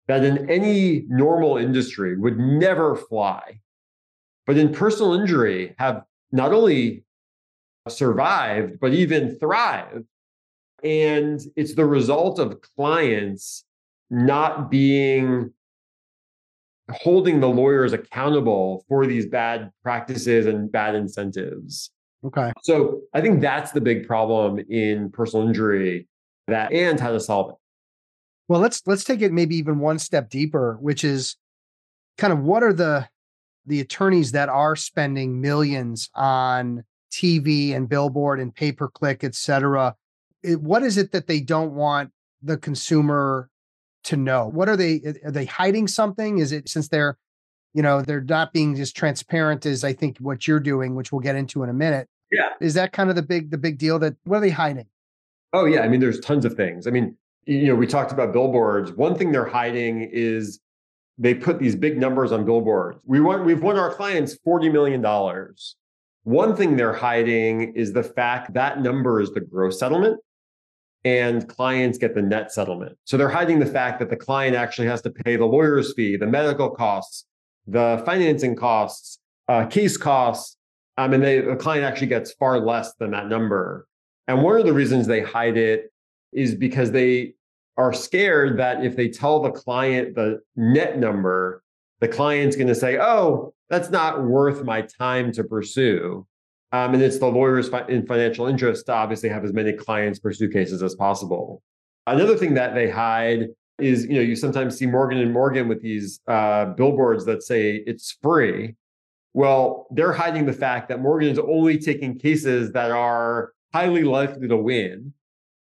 that 0.08 0.24
in 0.24 0.50
any 0.50 1.04
normal 1.08 1.56
industry 1.56 2.16
would 2.18 2.38
never 2.38 2.96
fly. 2.96 3.60
But 4.46 4.58
in 4.58 4.72
personal 4.72 5.14
injury, 5.14 5.74
have 5.78 6.02
not 6.32 6.52
only 6.52 7.04
survived, 7.88 8.80
but 8.80 8.92
even 8.92 9.38
thrived. 9.38 10.04
And 10.82 11.40
it's 11.54 11.74
the 11.74 11.86
result 11.86 12.38
of 12.38 12.60
clients 12.76 13.64
not 14.10 14.70
being 14.70 15.52
holding 16.90 17.40
the 17.40 17.48
lawyers 17.48 17.92
accountable 17.92 18.84
for 18.88 19.06
these 19.06 19.26
bad 19.26 19.70
practices 19.82 20.46
and 20.46 20.70
bad 20.70 20.94
incentives. 20.94 21.90
Okay. 22.24 22.52
So 22.62 23.00
I 23.14 23.20
think 23.20 23.40
that's 23.40 23.72
the 23.72 23.80
big 23.80 24.06
problem 24.06 24.58
in 24.68 25.10
personal 25.10 25.46
injury 25.46 26.08
that 26.48 26.72
and 26.72 26.98
how 26.98 27.12
to 27.12 27.20
solve 27.20 27.50
it. 27.50 27.56
Well, 28.52 28.60
let's 28.60 28.82
let's 28.86 29.02
take 29.02 29.22
it 29.22 29.32
maybe 29.32 29.56
even 29.56 29.78
one 29.78 29.98
step 29.98 30.28
deeper, 30.28 30.76
which 30.78 31.04
is 31.04 31.36
kind 32.18 32.34
of 32.34 32.40
what 32.40 32.62
are 32.62 32.74
the 32.74 33.08
the 33.64 33.80
attorneys 33.80 34.32
that 34.32 34.50
are 34.50 34.76
spending 34.76 35.40
millions 35.40 36.10
on 36.14 36.84
TV 37.10 37.74
and 37.74 37.88
billboard 37.88 38.40
and 38.40 38.54
pay 38.54 38.70
per 38.70 38.88
click, 38.88 39.24
et 39.24 39.34
cetera. 39.34 39.96
It, 40.42 40.60
what 40.60 40.82
is 40.82 40.98
it 40.98 41.12
that 41.12 41.28
they 41.28 41.40
don't 41.40 41.72
want 41.72 42.10
the 42.42 42.58
consumer 42.58 43.48
to 44.04 44.18
know? 44.18 44.48
What 44.48 44.68
are 44.68 44.76
they 44.76 45.00
are 45.24 45.30
they 45.30 45.46
hiding 45.46 45.88
something? 45.88 46.36
Is 46.36 46.52
it 46.52 46.68
since 46.68 46.88
they're 46.88 47.16
you 47.72 47.80
know 47.80 48.02
they're 48.02 48.20
not 48.20 48.52
being 48.52 48.78
as 48.78 48.92
transparent 48.92 49.64
as 49.64 49.82
I 49.82 49.94
think 49.94 50.18
what 50.18 50.46
you're 50.46 50.60
doing, 50.60 50.94
which 50.94 51.10
we'll 51.10 51.22
get 51.22 51.36
into 51.36 51.62
in 51.62 51.70
a 51.70 51.72
minute. 51.72 52.06
Yeah. 52.30 52.50
Is 52.60 52.74
that 52.74 52.92
kind 52.92 53.08
of 53.08 53.16
the 53.16 53.22
big 53.22 53.50
the 53.50 53.56
big 53.56 53.78
deal 53.78 53.98
that 54.00 54.14
what 54.24 54.36
are 54.36 54.40
they 54.40 54.50
hiding? 54.50 54.88
Oh 55.54 55.64
yeah, 55.64 55.80
I 55.80 55.88
mean 55.88 56.00
there's 56.00 56.20
tons 56.20 56.44
of 56.44 56.52
things. 56.52 56.86
I 56.86 56.90
mean, 56.90 57.16
you 57.46 57.66
know, 57.66 57.74
we 57.74 57.86
talked 57.86 58.12
about 58.12 58.32
billboards. 58.32 58.92
One 58.92 59.14
thing 59.16 59.32
they're 59.32 59.44
hiding 59.44 60.08
is 60.12 60.60
they 61.18 61.34
put 61.34 61.58
these 61.58 61.76
big 61.76 61.98
numbers 61.98 62.32
on 62.32 62.44
billboards. 62.44 63.02
We 63.04 63.20
want 63.20 63.44
we've 63.44 63.62
won 63.62 63.76
our 63.76 63.92
clients 63.92 64.34
40 64.44 64.68
million 64.68 65.00
dollars. 65.00 65.76
One 66.24 66.54
thing 66.54 66.76
they're 66.76 66.92
hiding 66.92 67.74
is 67.74 67.92
the 67.92 68.04
fact 68.04 68.54
that 68.54 68.80
number 68.80 69.20
is 69.20 69.32
the 69.32 69.40
gross 69.40 69.78
settlement 69.78 70.20
and 71.04 71.48
clients 71.48 71.98
get 71.98 72.14
the 72.14 72.22
net 72.22 72.52
settlement. 72.52 72.96
So 73.04 73.16
they're 73.16 73.28
hiding 73.28 73.58
the 73.58 73.66
fact 73.66 73.98
that 73.98 74.08
the 74.08 74.16
client 74.16 74.54
actually 74.54 74.86
has 74.86 75.02
to 75.02 75.10
pay 75.10 75.36
the 75.36 75.44
lawyer's 75.44 75.92
fee, 75.94 76.16
the 76.16 76.28
medical 76.28 76.70
costs, 76.70 77.26
the 77.66 78.00
financing 78.06 78.54
costs, 78.54 79.18
uh, 79.48 79.66
case 79.66 79.96
costs. 79.96 80.56
I 80.96 81.08
mean, 81.08 81.20
they, 81.20 81.40
the 81.40 81.56
client 81.56 81.84
actually 81.84 82.06
gets 82.06 82.32
far 82.34 82.60
less 82.60 82.94
than 83.00 83.10
that 83.10 83.28
number. 83.28 83.88
And 84.28 84.42
one 84.42 84.60
of 84.60 84.64
the 84.64 84.72
reasons 84.72 85.08
they 85.08 85.22
hide 85.22 85.56
it 85.56 85.91
is 86.32 86.54
because 86.54 86.90
they 86.90 87.34
are 87.76 87.92
scared 87.92 88.58
that 88.58 88.84
if 88.84 88.96
they 88.96 89.08
tell 89.08 89.40
the 89.40 89.50
client 89.50 90.14
the 90.14 90.40
net 90.56 90.98
number, 90.98 91.62
the 92.00 92.08
client's 92.08 92.56
going 92.56 92.68
to 92.68 92.74
say, 92.74 92.98
oh, 92.98 93.54
that's 93.70 93.90
not 93.90 94.24
worth 94.24 94.64
my 94.64 94.82
time 94.82 95.32
to 95.32 95.44
pursue. 95.44 96.26
Um, 96.72 96.94
and 96.94 97.02
it's 97.02 97.18
the 97.18 97.26
lawyer's 97.26 97.68
fi- 97.68 97.86
in 97.86 98.06
financial 98.06 98.46
interest 98.46 98.86
to 98.86 98.92
obviously 98.92 99.28
have 99.28 99.44
as 99.44 99.52
many 99.52 99.72
clients 99.72 100.18
pursue 100.18 100.48
cases 100.48 100.82
as 100.82 100.94
possible. 100.94 101.62
Another 102.06 102.36
thing 102.36 102.54
that 102.54 102.74
they 102.74 102.90
hide 102.90 103.48
is, 103.78 104.04
you 104.06 104.14
know, 104.14 104.20
you 104.20 104.36
sometimes 104.36 104.76
see 104.76 104.86
Morgan 104.86 105.18
and 105.18 105.32
Morgan 105.32 105.68
with 105.68 105.82
these 105.82 106.20
uh, 106.26 106.66
billboards 106.66 107.24
that 107.26 107.42
say 107.42 107.82
it's 107.86 108.16
free. 108.22 108.74
Well, 109.34 109.86
they're 109.90 110.12
hiding 110.12 110.46
the 110.46 110.52
fact 110.52 110.88
that 110.88 111.00
Morgan 111.00 111.28
is 111.28 111.38
only 111.38 111.78
taking 111.78 112.18
cases 112.18 112.72
that 112.72 112.90
are 112.90 113.52
highly 113.72 114.04
likely 114.04 114.48
to 114.48 114.56
win. 114.56 115.14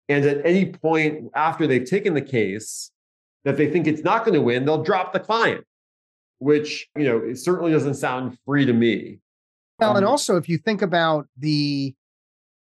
And 0.10 0.26
at 0.26 0.46
any 0.46 0.72
point 0.72 1.32
after 1.36 1.68
they've 1.68 1.86
taken 1.86 2.14
the 2.14 2.22
case 2.22 2.92
that 3.44 3.58
they 3.58 3.70
think 3.70 3.88
it's 3.88 4.04
not 4.04 4.26
going 4.26 4.34
to 4.34 4.42
win, 4.42 4.66
they'll 4.66 4.84
drop 4.84 5.14
the 5.14 5.20
client, 5.20 5.66
which, 6.40 6.88
you 6.96 7.04
know, 7.04 7.18
it 7.18 7.38
certainly 7.38 7.72
doesn't 7.72 7.96
sound 7.96 8.38
free 8.46 8.66
to 8.66 8.74
me. 8.74 9.20
Well, 9.80 9.96
and 9.96 10.06
um, 10.06 10.12
also 10.12 10.38
if 10.38 10.50
you 10.50 10.58
think 10.58 10.82
about 10.82 11.28
the, 11.38 11.94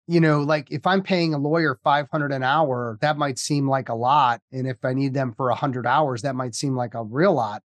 you 0.07 0.21
know, 0.21 0.41
like 0.41 0.71
if 0.71 0.87
I'm 0.87 1.03
paying 1.03 1.33
a 1.35 1.39
lawyer 1.39 1.79
500 1.83 2.33
an 2.33 2.43
hour, 2.43 2.99
that 3.01 3.17
might 3.17 3.39
seem 3.39 3.69
like 3.69 3.89
a 3.89 3.95
lot. 3.95 4.41
And 4.53 4.67
if 4.67 4.85
I 4.85 4.93
need 4.93 5.15
them 5.15 5.33
for 5.33 5.49
100 5.49 5.87
hours, 5.87 6.23
that 6.23 6.35
might 6.35 6.55
seem 6.55 6.77
like 6.77 6.95
a 6.95 7.03
real 7.03 7.33
lot. 7.33 7.63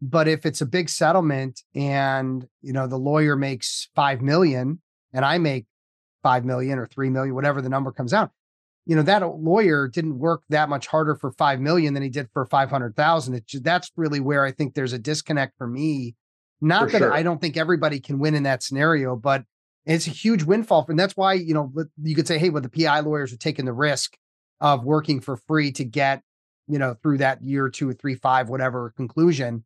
But 0.00 0.28
if 0.28 0.46
it's 0.46 0.60
a 0.60 0.66
big 0.66 0.88
settlement 0.88 1.62
and, 1.74 2.46
you 2.62 2.72
know, 2.72 2.86
the 2.86 2.98
lawyer 2.98 3.36
makes 3.36 3.88
5 3.96 4.20
million 4.20 4.80
and 5.12 5.24
I 5.24 5.38
make 5.38 5.66
5 6.22 6.44
million 6.44 6.78
or 6.78 6.86
3 6.86 7.10
million, 7.10 7.34
whatever 7.34 7.60
the 7.60 7.68
number 7.68 7.90
comes 7.90 8.12
out, 8.12 8.30
you 8.88 8.96
know, 8.96 9.02
that 9.02 9.20
lawyer 9.38 9.86
didn't 9.86 10.18
work 10.18 10.42
that 10.48 10.70
much 10.70 10.86
harder 10.86 11.14
for 11.14 11.30
5 11.30 11.60
million 11.60 11.92
than 11.92 12.02
he 12.02 12.08
did 12.08 12.28
for 12.32 12.46
500,000. 12.46 13.34
It's 13.34 13.60
that's 13.60 13.92
really 13.96 14.18
where 14.18 14.46
I 14.46 14.50
think 14.50 14.74
there's 14.74 14.94
a 14.94 14.98
disconnect 14.98 15.58
for 15.58 15.66
me 15.66 16.16
not 16.62 16.86
for 16.86 16.92
that 16.92 16.98
sure. 16.98 17.12
I 17.12 17.22
don't 17.22 17.38
think 17.38 17.58
everybody 17.58 18.00
can 18.00 18.18
win 18.18 18.34
in 18.34 18.44
that 18.44 18.62
scenario, 18.62 19.14
but 19.14 19.44
it's 19.84 20.06
a 20.06 20.10
huge 20.10 20.42
windfall. 20.42 20.86
And 20.88 20.98
that's 20.98 21.16
why, 21.18 21.34
you 21.34 21.52
know, 21.52 21.70
you 22.02 22.16
could 22.16 22.26
say, 22.26 22.38
hey, 22.38 22.48
well, 22.48 22.62
the 22.62 22.70
PI 22.70 23.00
lawyers 23.00 23.30
are 23.30 23.36
taking 23.36 23.66
the 23.66 23.74
risk 23.74 24.16
of 24.58 24.84
working 24.84 25.20
for 25.20 25.36
free 25.36 25.70
to 25.72 25.84
get, 25.84 26.22
you 26.66 26.78
know, 26.78 26.96
through 27.02 27.18
that 27.18 27.42
year, 27.42 27.68
two, 27.68 27.92
three, 27.92 28.14
five, 28.14 28.48
whatever 28.48 28.94
conclusion. 28.96 29.64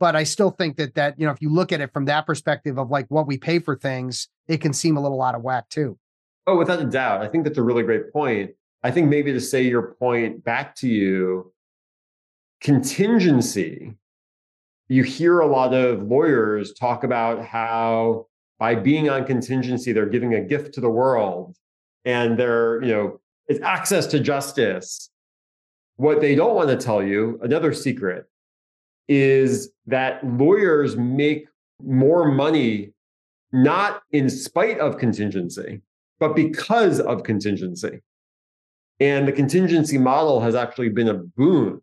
But 0.00 0.16
I 0.16 0.24
still 0.24 0.50
think 0.50 0.78
that 0.78 0.94
that, 0.94 1.20
you 1.20 1.26
know, 1.26 1.32
if 1.32 1.42
you 1.42 1.50
look 1.50 1.70
at 1.70 1.82
it 1.82 1.92
from 1.92 2.06
that 2.06 2.26
perspective 2.26 2.78
of 2.78 2.90
like 2.90 3.06
what 3.10 3.26
we 3.26 3.36
pay 3.36 3.58
for 3.58 3.76
things, 3.76 4.28
it 4.48 4.62
can 4.62 4.72
seem 4.72 4.96
a 4.96 5.02
little 5.02 5.22
out 5.22 5.34
of 5.34 5.42
whack 5.42 5.68
too. 5.68 5.98
Oh, 6.46 6.56
without 6.56 6.80
a 6.80 6.84
doubt. 6.84 7.22
I 7.22 7.28
think 7.28 7.44
that's 7.44 7.58
a 7.58 7.62
really 7.62 7.82
great 7.82 8.12
point. 8.12 8.50
I 8.82 8.90
think 8.90 9.08
maybe 9.08 9.32
to 9.32 9.40
say 9.40 9.62
your 9.62 9.94
point 9.94 10.42
back 10.44 10.74
to 10.76 10.88
you, 10.88 11.52
contingency 12.60 13.94
you 14.92 15.02
hear 15.02 15.40
a 15.40 15.46
lot 15.46 15.72
of 15.72 16.02
lawyers 16.02 16.74
talk 16.74 17.02
about 17.02 17.42
how 17.44 18.26
by 18.58 18.74
being 18.74 19.08
on 19.08 19.24
contingency, 19.24 19.90
they're 19.90 20.04
giving 20.04 20.34
a 20.34 20.40
gift 20.42 20.74
to 20.74 20.82
the 20.82 20.90
world 20.90 21.56
and 22.04 22.38
they're, 22.38 22.82
you 22.82 22.92
know, 22.92 23.20
it's 23.46 23.60
access 23.62 24.06
to 24.08 24.20
justice. 24.20 25.10
What 25.96 26.20
they 26.20 26.34
don't 26.34 26.54
want 26.54 26.68
to 26.68 26.76
tell 26.76 27.02
you, 27.02 27.40
another 27.42 27.72
secret, 27.72 28.26
is 29.08 29.70
that 29.86 30.22
lawyers 30.26 30.94
make 30.96 31.46
more 31.82 32.30
money 32.30 32.92
not 33.50 34.02
in 34.10 34.28
spite 34.28 34.78
of 34.78 34.98
contingency, 34.98 35.80
but 36.20 36.36
because 36.36 37.00
of 37.00 37.22
contingency. 37.22 38.00
And 39.00 39.26
the 39.26 39.32
contingency 39.32 39.98
model 39.98 40.40
has 40.40 40.54
actually 40.54 40.90
been 40.90 41.08
a 41.08 41.14
boon 41.14 41.80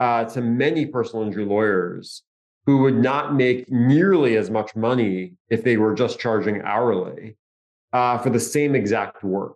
uh, 0.00 0.24
to 0.24 0.40
many 0.40 0.86
personal 0.86 1.24
injury 1.24 1.44
lawyers 1.44 2.22
who 2.66 2.78
would 2.78 2.96
not 2.96 3.34
make 3.34 3.70
nearly 3.70 4.36
as 4.36 4.50
much 4.50 4.74
money 4.74 5.34
if 5.48 5.64
they 5.64 5.76
were 5.76 5.94
just 5.94 6.18
charging 6.18 6.62
hourly 6.62 7.36
uh, 7.92 8.18
for 8.18 8.30
the 8.30 8.40
same 8.40 8.74
exact 8.74 9.22
work. 9.22 9.54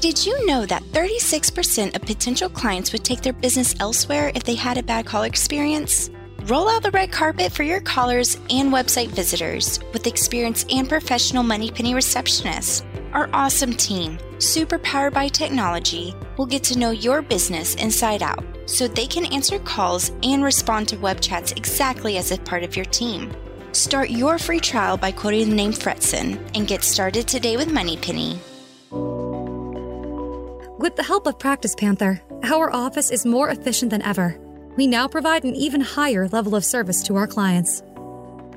Did 0.00 0.24
you 0.24 0.46
know 0.46 0.64
that 0.66 0.82
36% 0.84 1.96
of 1.96 2.02
potential 2.02 2.48
clients 2.48 2.92
would 2.92 3.04
take 3.04 3.22
their 3.22 3.32
business 3.32 3.74
elsewhere 3.80 4.30
if 4.34 4.44
they 4.44 4.54
had 4.54 4.78
a 4.78 4.82
bad 4.82 5.06
call 5.06 5.24
experience? 5.24 6.10
Roll 6.44 6.70
out 6.70 6.82
the 6.82 6.90
red 6.90 7.12
carpet 7.12 7.52
for 7.52 7.64
your 7.64 7.80
callers 7.80 8.36
and 8.48 8.72
website 8.72 9.08
visitors 9.08 9.78
with 9.92 10.06
experienced 10.06 10.72
and 10.72 10.88
professional 10.88 11.44
MoneyPenny 11.44 11.92
receptionists. 11.92 12.82
Our 13.12 13.28
awesome 13.34 13.74
team, 13.74 14.18
super 14.38 14.78
powered 14.78 15.12
by 15.12 15.28
technology, 15.28 16.14
will 16.38 16.46
get 16.46 16.64
to 16.64 16.78
know 16.78 16.92
your 16.92 17.20
business 17.20 17.74
inside 17.74 18.22
out 18.22 18.42
so 18.64 18.88
they 18.88 19.06
can 19.06 19.26
answer 19.26 19.58
calls 19.58 20.12
and 20.22 20.42
respond 20.42 20.88
to 20.88 20.96
web 20.96 21.20
chats 21.20 21.52
exactly 21.52 22.16
as 22.16 22.32
a 22.32 22.38
part 22.38 22.62
of 22.62 22.74
your 22.74 22.86
team. 22.86 23.30
Start 23.72 24.08
your 24.08 24.38
free 24.38 24.60
trial 24.60 24.96
by 24.96 25.12
quoting 25.12 25.50
the 25.50 25.54
name 25.54 25.72
Fretzin 25.72 26.40
and 26.54 26.66
get 26.66 26.82
started 26.82 27.28
today 27.28 27.58
with 27.58 27.68
MoneyPenny. 27.68 28.38
With 30.78 30.96
the 30.96 31.02
help 31.02 31.26
of 31.26 31.38
Practice 31.38 31.74
Panther, 31.74 32.22
our 32.44 32.72
office 32.72 33.10
is 33.10 33.26
more 33.26 33.50
efficient 33.50 33.90
than 33.90 34.00
ever. 34.02 34.40
We 34.76 34.86
now 34.86 35.08
provide 35.08 35.44
an 35.44 35.54
even 35.54 35.80
higher 35.80 36.28
level 36.28 36.54
of 36.54 36.64
service 36.64 37.02
to 37.04 37.16
our 37.16 37.26
clients. 37.26 37.82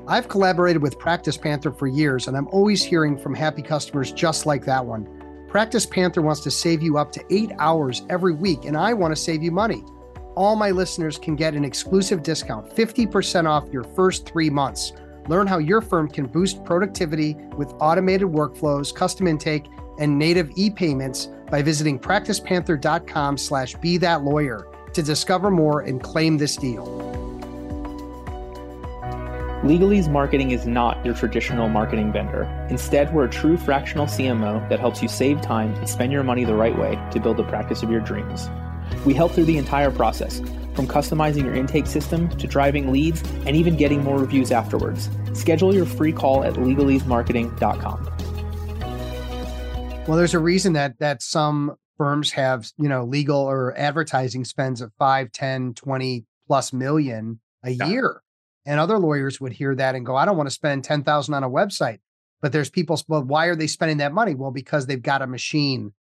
I've 0.06 0.28
collaborated 0.28 0.82
with 0.82 0.98
Practice 0.98 1.36
Panther 1.36 1.72
for 1.72 1.86
years, 1.86 2.28
and 2.28 2.36
I'm 2.36 2.48
always 2.48 2.84
hearing 2.84 3.18
from 3.18 3.34
happy 3.34 3.62
customers 3.62 4.12
just 4.12 4.46
like 4.46 4.64
that 4.66 4.84
one. 4.84 5.08
Practice 5.48 5.86
Panther 5.86 6.20
wants 6.20 6.42
to 6.42 6.50
save 6.50 6.82
you 6.82 6.98
up 6.98 7.10
to 7.12 7.24
eight 7.30 7.52
hours 7.58 8.02
every 8.10 8.34
week, 8.34 8.64
and 8.64 8.76
I 8.76 8.92
want 8.92 9.12
to 9.14 9.20
save 9.20 9.42
you 9.42 9.50
money. 9.50 9.82
All 10.36 10.56
my 10.56 10.72
listeners 10.72 11.18
can 11.18 11.36
get 11.36 11.54
an 11.54 11.64
exclusive 11.64 12.22
discount 12.22 12.74
50% 12.74 13.46
off 13.48 13.72
your 13.72 13.84
first 13.84 14.26
three 14.26 14.50
months. 14.50 14.92
Learn 15.28 15.46
how 15.46 15.58
your 15.58 15.80
firm 15.80 16.08
can 16.08 16.26
boost 16.26 16.64
productivity 16.64 17.34
with 17.56 17.72
automated 17.80 18.28
workflows, 18.28 18.94
custom 18.94 19.26
intake, 19.26 19.66
and 19.98 20.18
native 20.18 20.50
e-payments 20.56 21.28
by 21.50 21.62
visiting 21.62 21.98
practicepanther.com 21.98 23.38
slash 23.38 23.74
be 23.76 23.96
that 23.96 24.22
lawyer 24.22 24.68
to 24.94 25.02
discover 25.02 25.50
more 25.50 25.80
and 25.80 26.02
claim 26.02 26.38
this 26.38 26.56
deal. 26.56 26.86
Legalese 29.64 30.10
Marketing 30.10 30.50
is 30.50 30.66
not 30.66 31.02
your 31.06 31.14
traditional 31.14 31.70
marketing 31.70 32.12
vendor. 32.12 32.42
Instead, 32.68 33.14
we're 33.14 33.24
a 33.24 33.30
true 33.30 33.56
fractional 33.56 34.04
CMO 34.04 34.68
that 34.68 34.78
helps 34.78 35.00
you 35.00 35.08
save 35.08 35.40
time 35.40 35.72
and 35.76 35.88
spend 35.88 36.12
your 36.12 36.22
money 36.22 36.44
the 36.44 36.54
right 36.54 36.78
way 36.78 36.98
to 37.12 37.18
build 37.18 37.38
the 37.38 37.44
practice 37.44 37.82
of 37.82 37.90
your 37.90 38.00
dreams. 38.00 38.50
We 39.06 39.14
help 39.14 39.32
through 39.32 39.46
the 39.46 39.56
entire 39.56 39.90
process, 39.90 40.40
from 40.74 40.86
customizing 40.86 41.44
your 41.44 41.54
intake 41.54 41.86
system 41.86 42.28
to 42.36 42.46
driving 42.46 42.92
leads 42.92 43.22
and 43.46 43.56
even 43.56 43.76
getting 43.76 44.04
more 44.04 44.18
reviews 44.18 44.52
afterwards. 44.52 45.08
Schedule 45.32 45.74
your 45.74 45.86
free 45.86 46.12
call 46.12 46.44
at 46.44 46.54
legalesemarketing.com. 46.54 48.10
Well, 50.06 50.18
there's 50.18 50.34
a 50.34 50.38
reason 50.38 50.74
that 50.74 50.98
that 50.98 51.22
some 51.22 51.76
firms 51.96 52.32
have, 52.32 52.70
you 52.78 52.88
know, 52.88 53.04
legal 53.04 53.38
or 53.38 53.76
advertising 53.76 54.44
spends 54.44 54.80
of 54.80 54.92
5, 54.98 55.32
10, 55.32 55.74
20 55.74 56.24
plus 56.46 56.72
million 56.72 57.40
a 57.62 57.70
yeah. 57.70 57.86
year. 57.88 58.22
And 58.66 58.80
other 58.80 58.98
lawyers 58.98 59.40
would 59.40 59.52
hear 59.52 59.74
that 59.74 59.94
and 59.94 60.06
go, 60.06 60.16
I 60.16 60.24
don't 60.24 60.36
want 60.36 60.48
to 60.48 60.54
spend 60.54 60.84
10,000 60.84 61.34
on 61.34 61.44
a 61.44 61.50
website. 61.50 61.98
But 62.40 62.52
there's 62.52 62.70
people, 62.70 63.00
well, 63.08 63.22
why 63.22 63.46
are 63.46 63.56
they 63.56 63.66
spending 63.66 63.98
that 63.98 64.12
money? 64.12 64.34
Well, 64.34 64.50
because 64.50 64.86
they've 64.86 65.00
got 65.00 65.22
a 65.22 65.26
machine 65.26 65.92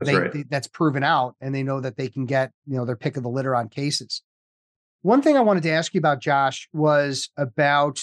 that's, 0.00 0.10
they, 0.10 0.16
right. 0.16 0.32
they, 0.32 0.42
that's 0.44 0.66
proven 0.66 1.02
out 1.02 1.36
and 1.40 1.54
they 1.54 1.62
know 1.62 1.80
that 1.80 1.96
they 1.96 2.08
can 2.08 2.26
get, 2.26 2.52
you 2.66 2.76
know, 2.76 2.84
their 2.84 2.96
pick 2.96 3.16
of 3.16 3.22
the 3.22 3.28
litter 3.28 3.54
on 3.54 3.68
cases. 3.68 4.22
One 5.02 5.20
thing 5.20 5.36
I 5.36 5.40
wanted 5.40 5.62
to 5.64 5.70
ask 5.70 5.92
you 5.92 5.98
about, 5.98 6.20
Josh, 6.20 6.68
was 6.72 7.28
about 7.36 8.00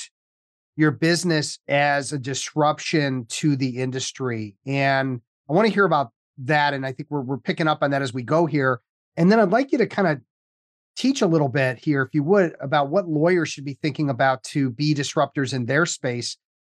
your 0.76 0.92
business 0.92 1.60
as 1.68 2.14
a 2.14 2.20
disruption 2.20 3.26
to 3.30 3.56
the 3.56 3.78
industry. 3.78 4.56
And 4.66 5.22
I 5.50 5.54
want 5.54 5.68
to 5.68 5.74
hear 5.74 5.86
about 5.86 6.12
that. 6.40 6.74
And 6.74 6.86
I 6.86 6.92
think 6.92 7.10
we're, 7.10 7.22
we're 7.22 7.38
picking 7.38 7.68
up 7.68 7.80
on 7.82 7.92
that 7.92 8.02
as 8.02 8.14
we 8.14 8.24
go 8.24 8.46
here. 8.46 8.82
And 9.18 9.32
then 9.32 9.40
I'd 9.40 9.52
like 9.52 9.72
you 9.72 9.78
to 9.80 9.88
kind 9.88 10.08
of 10.08 10.20
teach 10.96 11.22
a 11.22 11.28
little 11.28 11.50
bit 11.50 11.78
here, 11.78 12.02
if 12.02 12.14
you 12.14 12.24
would, 12.24 12.56
about 12.60 12.90
what 12.90 13.08
lawyers 13.08 13.50
should 13.50 13.66
be 13.66 13.78
thinking 13.82 14.10
about 14.10 14.44
to 14.44 14.70
be 14.70 14.94
disruptors 14.94 15.54
in 15.54 15.66
their 15.66 15.86
space, 15.86 16.38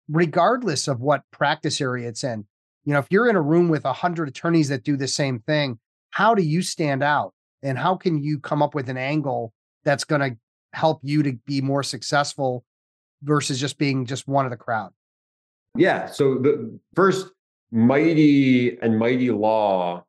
regardless 0.08 0.88
of 0.88 1.00
what 1.00 1.22
practice 1.30 1.80
area 1.80 2.08
it's 2.08 2.24
in. 2.24 2.46
You 2.84 2.92
know, 2.92 2.98
if 2.98 3.06
you're 3.10 3.28
in 3.28 3.36
a 3.36 3.42
room 3.42 3.68
with 3.68 3.84
a 3.84 3.92
hundred 3.92 4.28
attorneys 4.28 4.68
that 4.68 4.84
do 4.84 4.96
the 4.96 5.08
same 5.08 5.40
thing, 5.40 5.78
how 6.10 6.34
do 6.34 6.42
you 6.42 6.62
stand 6.62 7.02
out? 7.02 7.32
And 7.62 7.78
how 7.78 7.96
can 7.96 8.22
you 8.22 8.38
come 8.38 8.62
up 8.62 8.74
with 8.74 8.88
an 8.88 8.96
angle 8.96 9.52
that's 9.84 10.04
going 10.04 10.20
to 10.20 10.36
help 10.72 11.00
you 11.02 11.22
to 11.22 11.32
be 11.46 11.60
more 11.60 11.82
successful 11.82 12.64
versus 13.22 13.60
just 13.60 13.78
being 13.78 14.04
just 14.04 14.26
one 14.26 14.44
of 14.44 14.50
the 14.50 14.56
crowd? 14.56 14.90
Yeah. 15.76 16.06
So 16.06 16.34
the 16.34 16.78
first 16.94 17.31
mighty 17.72 18.78
and 18.80 18.98
mighty 18.98 19.30
law 19.30 20.04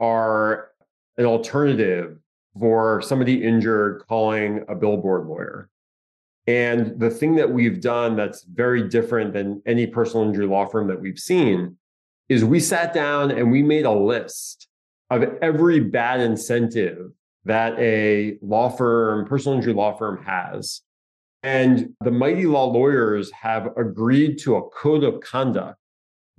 are 0.00 0.70
an 1.16 1.24
alternative 1.24 2.18
for 2.58 3.00
somebody 3.02 3.42
injured 3.42 4.02
calling 4.08 4.64
a 4.68 4.74
billboard 4.74 5.26
lawyer. 5.26 5.70
And 6.46 6.98
the 7.00 7.10
thing 7.10 7.36
that 7.36 7.50
we've 7.50 7.80
done 7.80 8.16
that's 8.16 8.42
very 8.42 8.88
different 8.88 9.32
than 9.32 9.62
any 9.64 9.86
personal 9.86 10.26
injury 10.26 10.46
law 10.46 10.66
firm 10.66 10.88
that 10.88 11.00
we've 11.00 11.18
seen 11.18 11.76
is 12.28 12.44
we 12.44 12.60
sat 12.60 12.92
down 12.92 13.30
and 13.30 13.50
we 13.50 13.62
made 13.62 13.86
a 13.86 13.92
list 13.92 14.68
of 15.10 15.22
every 15.40 15.80
bad 15.80 16.20
incentive 16.20 17.12
that 17.44 17.78
a 17.78 18.38
law 18.42 18.68
firm, 18.68 19.26
personal 19.26 19.56
injury 19.56 19.72
law 19.72 19.96
firm 19.96 20.22
has. 20.24 20.82
And 21.42 21.94
the 22.02 22.10
mighty 22.10 22.46
law 22.46 22.64
lawyers 22.64 23.30
have 23.32 23.68
agreed 23.76 24.38
to 24.40 24.56
a 24.56 24.68
code 24.70 25.04
of 25.04 25.20
conduct 25.20 25.78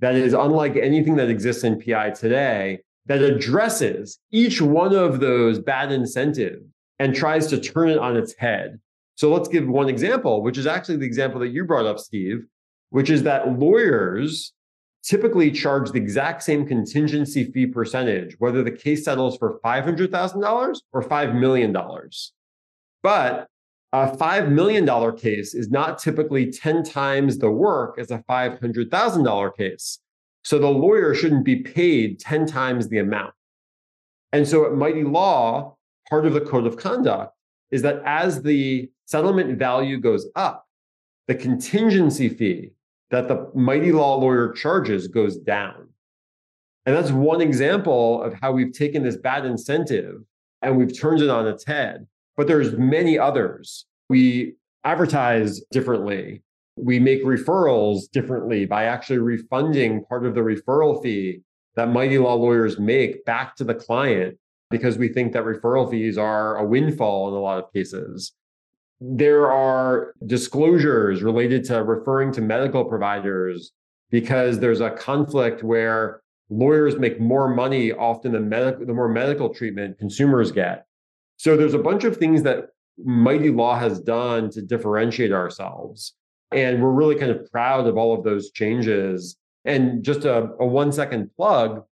that 0.00 0.14
is 0.14 0.34
unlike 0.34 0.76
anything 0.76 1.16
that 1.16 1.30
exists 1.30 1.64
in 1.64 1.80
PI 1.80 2.10
today 2.10 2.80
that 3.06 3.22
addresses 3.22 4.18
each 4.30 4.60
one 4.60 4.94
of 4.94 5.20
those 5.20 5.58
bad 5.58 5.92
incentives 5.92 6.64
and 6.98 7.14
tries 7.14 7.46
to 7.48 7.60
turn 7.60 7.88
it 7.88 7.98
on 7.98 8.16
its 8.16 8.34
head. 8.38 8.80
So 9.14 9.32
let's 9.32 9.48
give 9.48 9.66
one 9.66 9.88
example, 9.88 10.42
which 10.42 10.58
is 10.58 10.66
actually 10.66 10.96
the 10.96 11.06
example 11.06 11.40
that 11.40 11.48
you 11.48 11.64
brought 11.64 11.86
up, 11.86 11.98
Steve, 11.98 12.44
which 12.90 13.10
is 13.10 13.22
that 13.22 13.58
lawyers 13.58 14.52
typically 15.02 15.50
charge 15.52 15.90
the 15.90 15.98
exact 15.98 16.42
same 16.42 16.66
contingency 16.66 17.44
fee 17.52 17.66
percentage, 17.66 18.34
whether 18.38 18.62
the 18.62 18.72
case 18.72 19.04
settles 19.04 19.38
for 19.38 19.60
$500,000 19.64 20.76
or 20.92 21.02
$5 21.02 21.34
million. 21.38 21.76
But 23.02 23.46
a 24.04 24.14
$5 24.14 24.50
million 24.50 25.16
case 25.16 25.54
is 25.54 25.70
not 25.70 25.98
typically 25.98 26.52
10 26.52 26.82
times 26.82 27.38
the 27.38 27.50
work 27.50 27.98
as 27.98 28.10
a 28.10 28.18
$500,000 28.28 29.56
case. 29.56 30.00
So 30.44 30.58
the 30.58 30.68
lawyer 30.68 31.14
shouldn't 31.14 31.44
be 31.46 31.56
paid 31.56 32.20
10 32.20 32.46
times 32.46 32.88
the 32.88 32.98
amount. 32.98 33.32
And 34.32 34.46
so 34.46 34.66
at 34.66 34.72
Mighty 34.72 35.02
Law, 35.02 35.76
part 36.10 36.26
of 36.26 36.34
the 36.34 36.42
code 36.42 36.66
of 36.66 36.76
conduct 36.76 37.32
is 37.70 37.80
that 37.82 38.02
as 38.04 38.42
the 38.42 38.90
settlement 39.06 39.58
value 39.58 39.98
goes 39.98 40.28
up, 40.36 40.66
the 41.26 41.34
contingency 41.34 42.28
fee 42.28 42.72
that 43.10 43.28
the 43.28 43.50
Mighty 43.54 43.92
Law 43.92 44.16
lawyer 44.16 44.52
charges 44.52 45.08
goes 45.08 45.38
down. 45.38 45.88
And 46.84 46.94
that's 46.94 47.10
one 47.12 47.40
example 47.40 48.22
of 48.22 48.34
how 48.34 48.52
we've 48.52 48.72
taken 48.72 49.02
this 49.02 49.16
bad 49.16 49.46
incentive 49.46 50.20
and 50.60 50.76
we've 50.76 50.96
turned 50.96 51.22
it 51.22 51.30
on 51.30 51.46
its 51.46 51.64
head 51.64 52.06
but 52.36 52.46
there's 52.46 52.76
many 52.76 53.18
others. 53.18 53.86
We 54.08 54.54
advertise 54.84 55.60
differently. 55.72 56.42
We 56.76 56.98
make 56.98 57.24
referrals 57.24 58.10
differently 58.12 58.66
by 58.66 58.84
actually 58.84 59.18
refunding 59.18 60.04
part 60.04 60.26
of 60.26 60.34
the 60.34 60.42
referral 60.42 61.02
fee 61.02 61.40
that 61.74 61.90
mighty 61.90 62.18
law 62.18 62.34
lawyers 62.34 62.78
make 62.78 63.24
back 63.24 63.56
to 63.56 63.64
the 63.64 63.74
client 63.74 64.38
because 64.70 64.98
we 64.98 65.08
think 65.08 65.32
that 65.32 65.44
referral 65.44 65.90
fees 65.90 66.18
are 66.18 66.56
a 66.56 66.64
windfall 66.64 67.28
in 67.28 67.34
a 67.34 67.40
lot 67.40 67.58
of 67.58 67.72
cases. 67.72 68.32
There 69.00 69.50
are 69.50 70.14
disclosures 70.26 71.22
related 71.22 71.64
to 71.64 71.82
referring 71.82 72.32
to 72.32 72.40
medical 72.40 72.84
providers 72.84 73.72
because 74.10 74.58
there's 74.58 74.80
a 74.80 74.90
conflict 74.90 75.62
where 75.62 76.22
lawyers 76.48 76.98
make 76.98 77.20
more 77.20 77.52
money 77.54 77.92
often 77.92 78.48
medical 78.48 78.86
the 78.86 78.94
more 78.94 79.08
medical 79.08 79.52
treatment 79.52 79.98
consumers 79.98 80.52
get 80.52 80.85
so 81.36 81.56
there's 81.56 81.74
a 81.74 81.78
bunch 81.78 82.04
of 82.04 82.16
things 82.16 82.42
that 82.42 82.68
Mighty 83.04 83.50
Law 83.50 83.78
has 83.78 84.00
done 84.00 84.50
to 84.50 84.62
differentiate 84.62 85.32
ourselves. 85.32 86.14
And 86.52 86.82
we're 86.82 86.92
really 86.92 87.16
kind 87.16 87.30
of 87.30 87.50
proud 87.50 87.86
of 87.86 87.96
all 87.96 88.14
of 88.16 88.24
those 88.24 88.50
changes. 88.52 89.36
And 89.64 90.02
just 90.02 90.24
a, 90.24 90.50
a 90.58 90.66
one 90.66 90.92
second 90.92 91.30
plug 91.36 91.84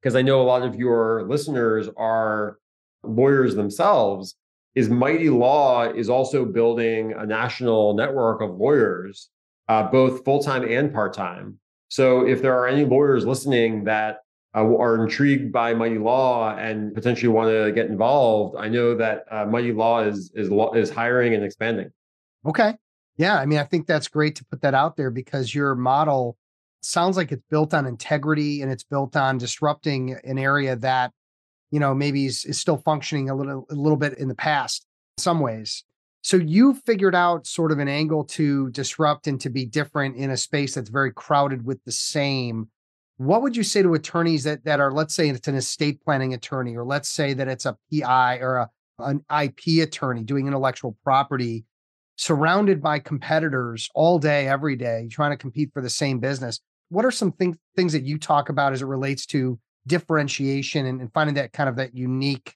because 0.00 0.14
I 0.14 0.22
know 0.22 0.40
a 0.40 0.44
lot 0.44 0.62
of 0.62 0.76
your 0.76 1.24
listeners 1.28 1.88
are 1.96 2.58
lawyers 3.02 3.54
themselves, 3.54 4.36
is 4.74 4.88
Mighty 4.88 5.30
Law 5.30 5.84
is 5.84 6.08
also 6.08 6.44
building 6.44 7.12
a 7.16 7.26
national 7.26 7.94
network 7.94 8.40
of 8.40 8.56
lawyers, 8.56 9.28
uh, 9.68 9.84
both 9.84 10.24
full 10.24 10.42
time 10.42 10.64
and 10.64 10.92
part 10.92 11.14
time. 11.14 11.58
So 11.88 12.26
if 12.26 12.42
there 12.42 12.56
are 12.56 12.68
any 12.68 12.84
lawyers 12.84 13.26
listening 13.26 13.84
that 13.84 14.18
are 14.54 15.02
intrigued 15.04 15.52
by 15.52 15.74
Mighty 15.74 15.98
Law 15.98 16.56
and 16.56 16.94
potentially 16.94 17.28
want 17.28 17.50
to 17.50 17.72
get 17.72 17.86
involved, 17.86 18.56
I 18.58 18.68
know 18.68 18.96
that 18.96 19.24
uh, 19.30 19.46
Mighty 19.46 19.72
Law 19.72 20.00
is 20.00 20.32
is 20.34 20.50
is 20.74 20.90
hiring 20.90 21.34
and 21.34 21.44
expanding. 21.44 21.90
Okay, 22.46 22.74
yeah, 23.16 23.38
I 23.38 23.46
mean, 23.46 23.58
I 23.58 23.64
think 23.64 23.86
that's 23.86 24.08
great 24.08 24.36
to 24.36 24.44
put 24.46 24.62
that 24.62 24.74
out 24.74 24.96
there 24.96 25.10
because 25.10 25.54
your 25.54 25.74
model 25.74 26.36
sounds 26.80 27.16
like 27.16 27.32
it's 27.32 27.42
built 27.50 27.74
on 27.74 27.86
integrity 27.86 28.62
and 28.62 28.70
it's 28.70 28.84
built 28.84 29.16
on 29.16 29.38
disrupting 29.38 30.16
an 30.24 30.38
area 30.38 30.76
that 30.76 31.12
you 31.70 31.80
know 31.80 31.94
maybe 31.94 32.26
is, 32.26 32.44
is 32.44 32.58
still 32.58 32.78
functioning 32.78 33.28
a 33.28 33.34
little 33.34 33.66
a 33.70 33.74
little 33.74 33.96
bit 33.96 34.16
in 34.18 34.28
the 34.28 34.34
past 34.34 34.86
in 35.16 35.22
some 35.22 35.40
ways 35.40 35.84
so 36.22 36.36
you 36.36 36.74
figured 36.74 37.14
out 37.14 37.46
sort 37.46 37.72
of 37.72 37.78
an 37.78 37.88
angle 37.88 38.24
to 38.24 38.70
disrupt 38.70 39.26
and 39.26 39.40
to 39.40 39.50
be 39.50 39.64
different 39.64 40.16
in 40.16 40.30
a 40.30 40.36
space 40.36 40.74
that's 40.74 40.88
very 40.88 41.12
crowded 41.12 41.64
with 41.64 41.82
the 41.84 41.92
same 41.92 42.68
what 43.18 43.42
would 43.42 43.56
you 43.56 43.64
say 43.64 43.82
to 43.82 43.94
attorneys 43.94 44.44
that 44.44 44.64
that 44.64 44.80
are 44.80 44.92
let's 44.92 45.14
say 45.14 45.28
it's 45.28 45.48
an 45.48 45.56
estate 45.56 46.02
planning 46.02 46.34
attorney 46.34 46.76
or 46.76 46.84
let's 46.84 47.10
say 47.10 47.34
that 47.34 47.48
it's 47.48 47.66
a 47.66 47.76
pi 47.92 48.38
or 48.38 48.56
a, 48.56 48.70
an 49.00 49.24
ip 49.42 49.82
attorney 49.82 50.22
doing 50.22 50.46
intellectual 50.46 50.96
property 51.04 51.64
surrounded 52.16 52.80
by 52.82 52.98
competitors 52.98 53.88
all 53.94 54.18
day 54.18 54.48
every 54.48 54.76
day 54.76 55.08
trying 55.10 55.30
to 55.30 55.36
compete 55.36 55.70
for 55.72 55.82
the 55.82 55.90
same 55.90 56.18
business? 56.18 56.60
What 56.88 57.04
are 57.04 57.10
some 57.10 57.32
things 57.32 57.56
things 57.76 57.92
that 57.92 58.04
you 58.04 58.18
talk 58.18 58.48
about 58.48 58.72
as 58.72 58.82
it 58.82 58.86
relates 58.86 59.26
to 59.26 59.58
differentiation 59.86 60.86
and, 60.86 61.00
and 61.00 61.12
finding 61.12 61.34
that 61.34 61.52
kind 61.52 61.68
of 61.68 61.76
that 61.76 61.94
unique 61.94 62.54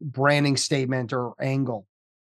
branding 0.00 0.56
statement 0.56 1.12
or 1.12 1.32
angle? 1.40 1.86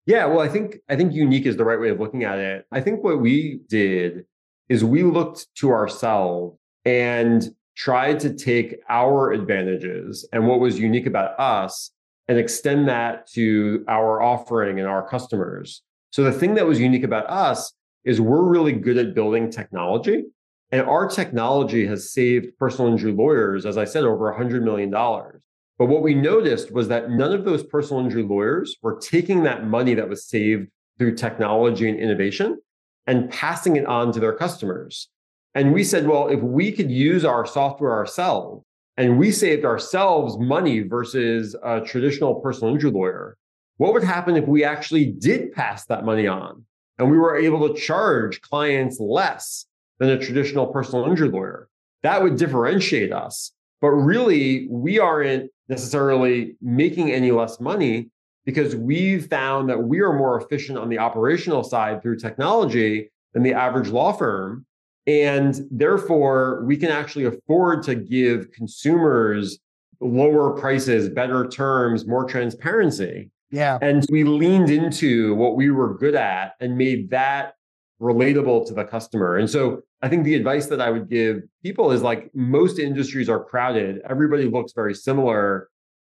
Yeah 0.06 0.26
well 0.26 0.40
i 0.40 0.48
think 0.48 0.78
i 0.90 0.96
think 0.96 1.14
unique 1.14 1.46
is 1.46 1.58
the 1.58 1.66
right 1.66 1.80
way 1.80 1.90
of 1.90 2.00
looking 2.00 2.24
at 2.24 2.40
it. 2.40 2.66
I 2.72 2.80
think 2.80 3.04
what 3.04 3.20
we 3.20 3.60
did 3.68 4.26
is 4.70 4.86
we 4.86 5.04
looked 5.04 5.54
to 5.56 5.72
ourselves 5.72 6.58
and 6.86 7.50
tried 7.76 8.20
to 8.20 8.34
take 8.34 8.78
our 8.90 9.32
advantages 9.32 10.28
and 10.34 10.48
what 10.48 10.60
was 10.60 10.80
unique 10.80 11.06
about 11.06 11.40
us 11.40 11.92
and 12.28 12.38
extend 12.38 12.88
that 12.88 13.28
to 13.28 13.84
our 13.88 14.22
offering 14.22 14.80
and 14.80 14.88
our 14.88 15.08
customers 15.08 15.82
so 16.12 16.24
the 16.24 16.32
thing 16.32 16.56
that 16.56 16.68
was 16.68 16.80
unique 16.80 17.04
about 17.04 17.30
us 17.30 17.74
is 18.04 18.20
we're 18.20 18.44
really 18.44 18.74
good 18.74 18.98
at 18.98 19.16
building 19.16 19.50
technology 19.50 20.26
and 20.72 20.82
our 20.82 21.08
technology 21.08 21.86
has 21.88 22.14
saved 22.14 22.58
personal 22.58 22.92
injury 22.92 23.12
lawyers, 23.12 23.66
as 23.66 23.78
I 23.78 23.86
said, 23.86 24.06
over 24.06 24.34
$100 24.34 24.64
million. 24.64 24.90
But 24.90 25.88
what 25.88 26.02
we 26.02 26.14
noticed 26.14 26.72
was 26.72 26.88
that 26.88 27.10
none 27.10 27.34
of 27.34 27.44
those 27.44 27.64
personal 27.64 28.04
injury 28.04 28.24
lawyers 28.24 28.78
were 28.82 29.00
taking 29.00 29.44
that 29.44 29.66
money 29.66 29.94
that 29.96 30.08
was 30.08 30.26
saved 30.26 30.68
through 30.98 31.16
technology 31.16 31.90
and 31.90 32.00
innovation 32.00 32.60
and 33.08 33.30
passing 33.30 33.76
it 33.76 33.86
on 33.86 34.14
to 34.14 34.20
their 34.20 34.34
customers. 34.34 35.10
And 35.54 35.74
we 35.74 35.84
said, 35.84 36.08
well, 36.08 36.28
if 36.28 36.40
we 36.42 36.72
could 36.72 36.90
use 36.90 37.26
our 37.26 37.46
software 37.46 37.92
ourselves 37.92 38.64
and 38.98 39.18
we 39.18 39.32
saved 39.32 39.66
ourselves 39.66 40.38
money 40.38 40.82
versus 40.82 41.56
a 41.64 41.82
traditional 41.82 42.36
personal 42.36 42.74
injury 42.74 42.92
lawyer, 42.92 43.38
what 43.78 43.94
would 43.94 44.04
happen 44.04 44.38
if 44.38 44.48
we 44.48 44.64
actually 44.64 45.06
did 45.06 45.52
pass 45.52 45.86
that 45.86 46.06
money 46.06 46.28
on 46.28 46.64
and 46.98 47.10
we 47.10 47.18
were 47.18 47.36
able 47.36 47.68
to 47.68 47.80
charge 47.80 48.42
clients 48.42 49.00
less 49.00 49.66
than 50.00 50.10
a 50.10 50.20
traditional 50.20 50.68
personal 50.68 51.06
injury 51.06 51.30
lawyer. 51.30 51.68
That 52.04 52.22
would 52.22 52.36
differentiate 52.36 53.12
us. 53.12 53.52
But 53.82 53.90
really, 53.90 54.68
we 54.70 55.00
aren't 55.00 55.50
necessarily 55.68 56.56
making 56.62 57.12
any 57.12 57.32
less 57.32 57.60
money 57.60 58.10
because 58.46 58.76
we've 58.76 59.28
found 59.28 59.70
that 59.70 59.84
we 59.84 60.02
are 60.02 60.14
more 60.14 60.40
efficient 60.40 60.78
on 60.78 60.90
the 60.90 61.00
operational 61.00 61.64
side 61.64 62.02
through 62.02 62.18
technology 62.18 63.12
than 63.34 63.44
the 63.44 63.54
average 63.54 63.90
law 63.90 64.12
firm. 64.12 64.66
And 65.08 65.60
therefore, 65.72 66.64
we 66.66 66.78
can 66.78 66.90
actually 66.90 67.26
afford 67.26 67.84
to 67.84 67.96
give 67.96 68.52
consumers 68.52 69.60
lower 70.00 70.52
prices, 70.52 71.10
better 71.10 71.48
terms, 71.48 72.08
more 72.08 72.26
transparency. 72.26 73.30
Yeah. 73.52 73.78
And 73.82 74.06
we 74.10 74.24
leaned 74.24 74.70
into 74.70 75.36
what 75.36 75.56
we 75.56 75.70
were 75.70 75.98
good 75.98 76.16
at 76.16 76.54
and 76.60 76.78
made 76.78 77.10
that 77.10 77.54
relatable 78.02 78.68
to 78.68 78.74
the 78.74 78.84
customer. 78.84 79.38
And 79.38 79.50
so 79.50 79.82
I 80.02 80.10
think 80.10 80.24
the 80.24 80.36
advice 80.36 80.68
that 80.68 80.82
I 80.82 80.90
would 80.90 81.10
give 81.10 81.42
people 81.64 81.92
is 81.92 82.02
like 82.02 82.32
most 82.34 82.80
industries 82.80 83.30
are 83.30 83.44
crowded, 83.44 84.02
everybody 84.10 84.46
looks 84.46 84.74
very 84.74 84.96
similar. 84.96 85.70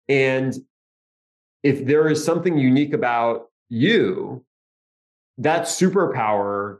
And 0.08 0.54
if 1.62 1.84
there 1.86 2.08
is 2.08 2.24
something 2.24 2.56
unique 2.56 2.92
about 2.92 3.46
you, 3.68 4.44
that 5.38 5.62
superpower 5.62 6.78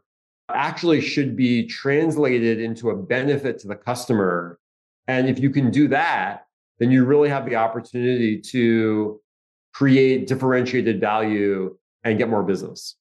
actually 0.54 1.00
should 1.00 1.36
be 1.36 1.66
translated 1.66 2.60
into 2.60 2.90
a 2.90 2.96
benefit 2.96 3.58
to 3.60 3.68
the 3.68 3.76
customer. 3.76 4.58
And 5.06 5.28
if 5.28 5.38
you 5.38 5.50
can 5.50 5.70
do 5.70 5.88
that, 5.88 6.46
then 6.78 6.90
you 6.90 7.04
really 7.04 7.28
have 7.28 7.44
the 7.46 7.56
opportunity 7.56 8.40
to 8.40 9.20
create 9.72 10.26
differentiated 10.26 11.00
value 11.00 11.76
and 12.04 12.18
get 12.18 12.28
more 12.28 12.42
business. 12.42 12.96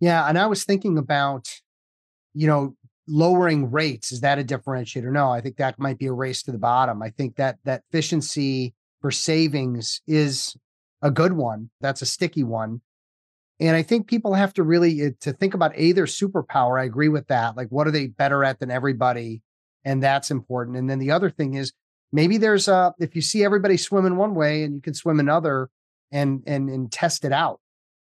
Yeah. 0.00 0.28
And 0.28 0.38
I 0.38 0.46
was 0.46 0.64
thinking 0.64 0.98
about, 0.98 1.48
you 2.34 2.46
know, 2.46 2.76
lowering 3.06 3.70
rates. 3.70 4.12
Is 4.12 4.20
that 4.20 4.38
a 4.38 4.44
differentiator? 4.44 5.12
No, 5.12 5.30
I 5.30 5.40
think 5.40 5.56
that 5.56 5.78
might 5.78 5.98
be 5.98 6.06
a 6.06 6.12
race 6.12 6.42
to 6.44 6.52
the 6.52 6.58
bottom. 6.58 7.02
I 7.02 7.10
think 7.10 7.36
that 7.36 7.58
that 7.64 7.82
efficiency 7.90 8.74
for 9.00 9.10
savings 9.10 10.00
is 10.06 10.56
a 11.02 11.10
good 11.10 11.34
one. 11.34 11.70
That's 11.80 12.02
a 12.02 12.06
sticky 12.06 12.44
one. 12.44 12.80
And 13.60 13.76
I 13.76 13.82
think 13.82 14.08
people 14.08 14.34
have 14.34 14.52
to 14.54 14.62
really 14.62 15.00
eh, 15.00 15.10
to 15.20 15.32
think 15.32 15.54
about 15.54 15.72
a 15.74 15.92
their 15.92 16.06
superpower. 16.06 16.80
I 16.80 16.84
agree 16.84 17.08
with 17.08 17.28
that. 17.28 17.56
Like, 17.56 17.68
what 17.68 17.86
are 17.86 17.92
they 17.92 18.08
better 18.08 18.44
at 18.44 18.58
than 18.58 18.70
everybody? 18.70 19.42
And 19.84 20.02
that's 20.02 20.30
important. 20.30 20.76
And 20.76 20.88
then 20.88 20.98
the 20.98 21.10
other 21.10 21.30
thing 21.30 21.54
is 21.54 21.72
maybe 22.12 22.36
there's 22.36 22.68
a 22.68 22.94
if 22.98 23.14
you 23.14 23.22
see 23.22 23.44
everybody 23.44 23.76
swimming 23.76 24.16
one 24.16 24.34
way 24.34 24.64
and 24.64 24.74
you 24.74 24.80
can 24.80 24.94
swim 24.94 25.20
another 25.20 25.68
and 26.10 26.42
and 26.46 26.68
and 26.68 26.90
test 26.90 27.24
it 27.24 27.32
out. 27.32 27.60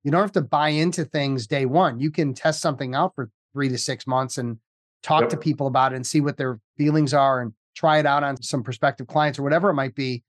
You 0.05 0.11
don't 0.13 0.23
have 0.23 0.33
to 0.33 0.43
buy 0.43 0.69
into 0.69 1.05
things 1.05 1.47
day 1.47 1.67
one. 1.67 1.99
You 1.99 2.11
can 2.11 2.33
test 2.33 2.61
something 2.61 2.95
out 2.95 3.15
for 3.15 3.31
three 3.53 3.69
to 3.69 3.79
six 3.79 4.07
months 4.07 4.39
and 4.39 4.59
talk 5.03 5.23
yep. 5.23 5.31
to 5.31 5.37
people 5.37 5.67
about 5.67 5.93
it 5.93 5.97
and 5.97 6.07
see 6.07 6.21
what 6.21 6.37
their 6.37 6.61
feelings 6.77 7.13
are 7.13 7.41
and 7.41 7.53
try 7.75 7.99
it 7.99 8.07
out 8.07 8.23
on 8.23 8.41
some 8.43 8.63
prospective 8.63 9.07
clients 9.07 9.39
or 9.39 9.43
whatever 9.43 9.71
it 9.71 9.75
might 9.75 9.95
be. 9.95 10.23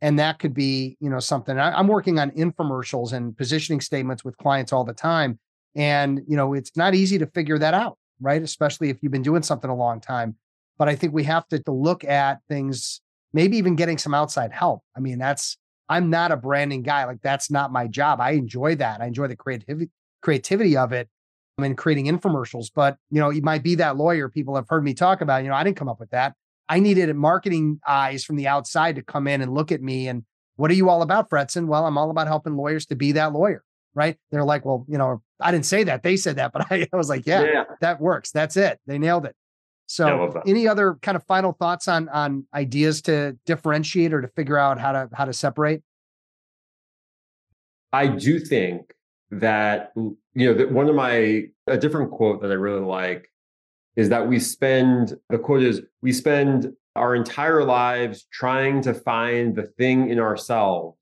And 0.00 0.18
that 0.18 0.38
could 0.38 0.52
be, 0.52 0.96
you 1.00 1.08
know, 1.08 1.20
something. 1.20 1.58
I, 1.58 1.72
I'm 1.72 1.88
working 1.88 2.18
on 2.18 2.30
infomercials 2.32 3.12
and 3.12 3.36
positioning 3.36 3.80
statements 3.80 4.24
with 4.24 4.36
clients 4.36 4.72
all 4.72 4.84
the 4.84 4.92
time. 4.92 5.38
And, 5.74 6.20
you 6.28 6.36
know, 6.36 6.54
it's 6.54 6.76
not 6.76 6.94
easy 6.94 7.18
to 7.18 7.26
figure 7.26 7.58
that 7.58 7.74
out, 7.74 7.98
right? 8.20 8.42
Especially 8.42 8.90
if 8.90 8.98
you've 9.02 9.12
been 9.12 9.22
doing 9.22 9.42
something 9.42 9.70
a 9.70 9.74
long 9.74 10.00
time. 10.00 10.36
But 10.78 10.88
I 10.88 10.96
think 10.96 11.14
we 11.14 11.24
have 11.24 11.46
to, 11.48 11.58
to 11.62 11.72
look 11.72 12.04
at 12.04 12.40
things, 12.48 13.00
maybe 13.32 13.56
even 13.56 13.76
getting 13.76 13.96
some 13.96 14.14
outside 14.14 14.52
help. 14.52 14.82
I 14.96 15.00
mean, 15.00 15.18
that's 15.18 15.56
I'm 15.88 16.10
not 16.10 16.32
a 16.32 16.36
branding 16.36 16.82
guy. 16.82 17.04
Like 17.04 17.22
that's 17.22 17.50
not 17.50 17.72
my 17.72 17.86
job. 17.86 18.20
I 18.20 18.32
enjoy 18.32 18.74
that. 18.76 19.00
I 19.00 19.06
enjoy 19.06 19.28
the 19.28 19.36
creativity 19.36 19.90
creativity 20.20 20.76
of 20.76 20.92
it 20.92 21.08
I 21.58 21.62
mean, 21.62 21.74
creating 21.74 22.06
infomercials. 22.06 22.70
But 22.74 22.96
you 23.10 23.20
know, 23.20 23.30
you 23.30 23.42
might 23.42 23.62
be 23.62 23.76
that 23.76 23.96
lawyer 23.96 24.28
people 24.28 24.56
have 24.56 24.68
heard 24.68 24.84
me 24.84 24.94
talk 24.94 25.20
about. 25.20 25.42
You 25.42 25.48
know, 25.48 25.54
I 25.54 25.64
didn't 25.64 25.76
come 25.76 25.88
up 25.88 26.00
with 26.00 26.10
that. 26.10 26.34
I 26.68 26.80
needed 26.80 27.14
marketing 27.14 27.80
eyes 27.86 28.24
from 28.24 28.36
the 28.36 28.48
outside 28.48 28.96
to 28.96 29.02
come 29.02 29.26
in 29.26 29.40
and 29.40 29.52
look 29.52 29.70
at 29.72 29.80
me 29.80 30.08
and 30.08 30.24
what 30.56 30.70
are 30.70 30.74
you 30.74 30.88
all 30.88 31.02
about, 31.02 31.30
Fretzin? 31.30 31.66
Well, 31.66 31.86
I'm 31.86 31.98
all 31.98 32.10
about 32.10 32.26
helping 32.26 32.56
lawyers 32.56 32.86
to 32.86 32.96
be 32.96 33.12
that 33.12 33.32
lawyer, 33.32 33.62
right? 33.94 34.16
They're 34.30 34.44
like, 34.44 34.64
well, 34.64 34.86
you 34.88 34.98
know, 34.98 35.22
I 35.38 35.52
didn't 35.52 35.66
say 35.66 35.84
that. 35.84 36.02
They 36.02 36.16
said 36.16 36.36
that, 36.36 36.52
but 36.54 36.66
I, 36.70 36.88
I 36.92 36.96
was 36.96 37.08
like, 37.08 37.26
yeah, 37.26 37.42
yeah, 37.42 37.64
that 37.80 38.00
works. 38.00 38.30
That's 38.32 38.56
it. 38.56 38.80
They 38.86 38.98
nailed 38.98 39.26
it. 39.26 39.36
So, 39.88 40.42
any 40.46 40.66
other 40.66 40.98
kind 41.00 41.14
of 41.14 41.22
final 41.24 41.52
thoughts 41.52 41.86
on 41.86 42.08
on 42.08 42.46
ideas 42.52 43.02
to 43.02 43.38
differentiate 43.46 44.12
or 44.12 44.20
to 44.20 44.26
figure 44.28 44.58
out 44.58 44.80
how 44.80 44.90
to 44.90 45.08
how 45.12 45.26
to 45.26 45.32
separate? 45.32 45.82
I 47.92 48.08
do 48.08 48.40
think 48.40 48.92
that 49.30 49.92
you 49.94 50.16
know 50.34 50.54
that 50.54 50.72
one 50.72 50.88
of 50.88 50.96
my 50.96 51.44
a 51.68 51.78
different 51.78 52.10
quote 52.10 52.42
that 52.42 52.50
I 52.50 52.54
really 52.54 52.80
like 52.80 53.28
is 53.96 54.10
that 54.10 54.28
we 54.28 54.38
spend 54.38 55.16
the 55.30 55.38
quote 55.38 55.62
is 55.62 55.82
we 56.02 56.12
spend 56.12 56.72
our 56.94 57.14
entire 57.14 57.64
lives 57.64 58.26
trying 58.32 58.80
to 58.82 58.94
find 58.94 59.54
the 59.54 59.64
thing 59.64 60.10
in 60.10 60.18
ourselves 60.18 60.96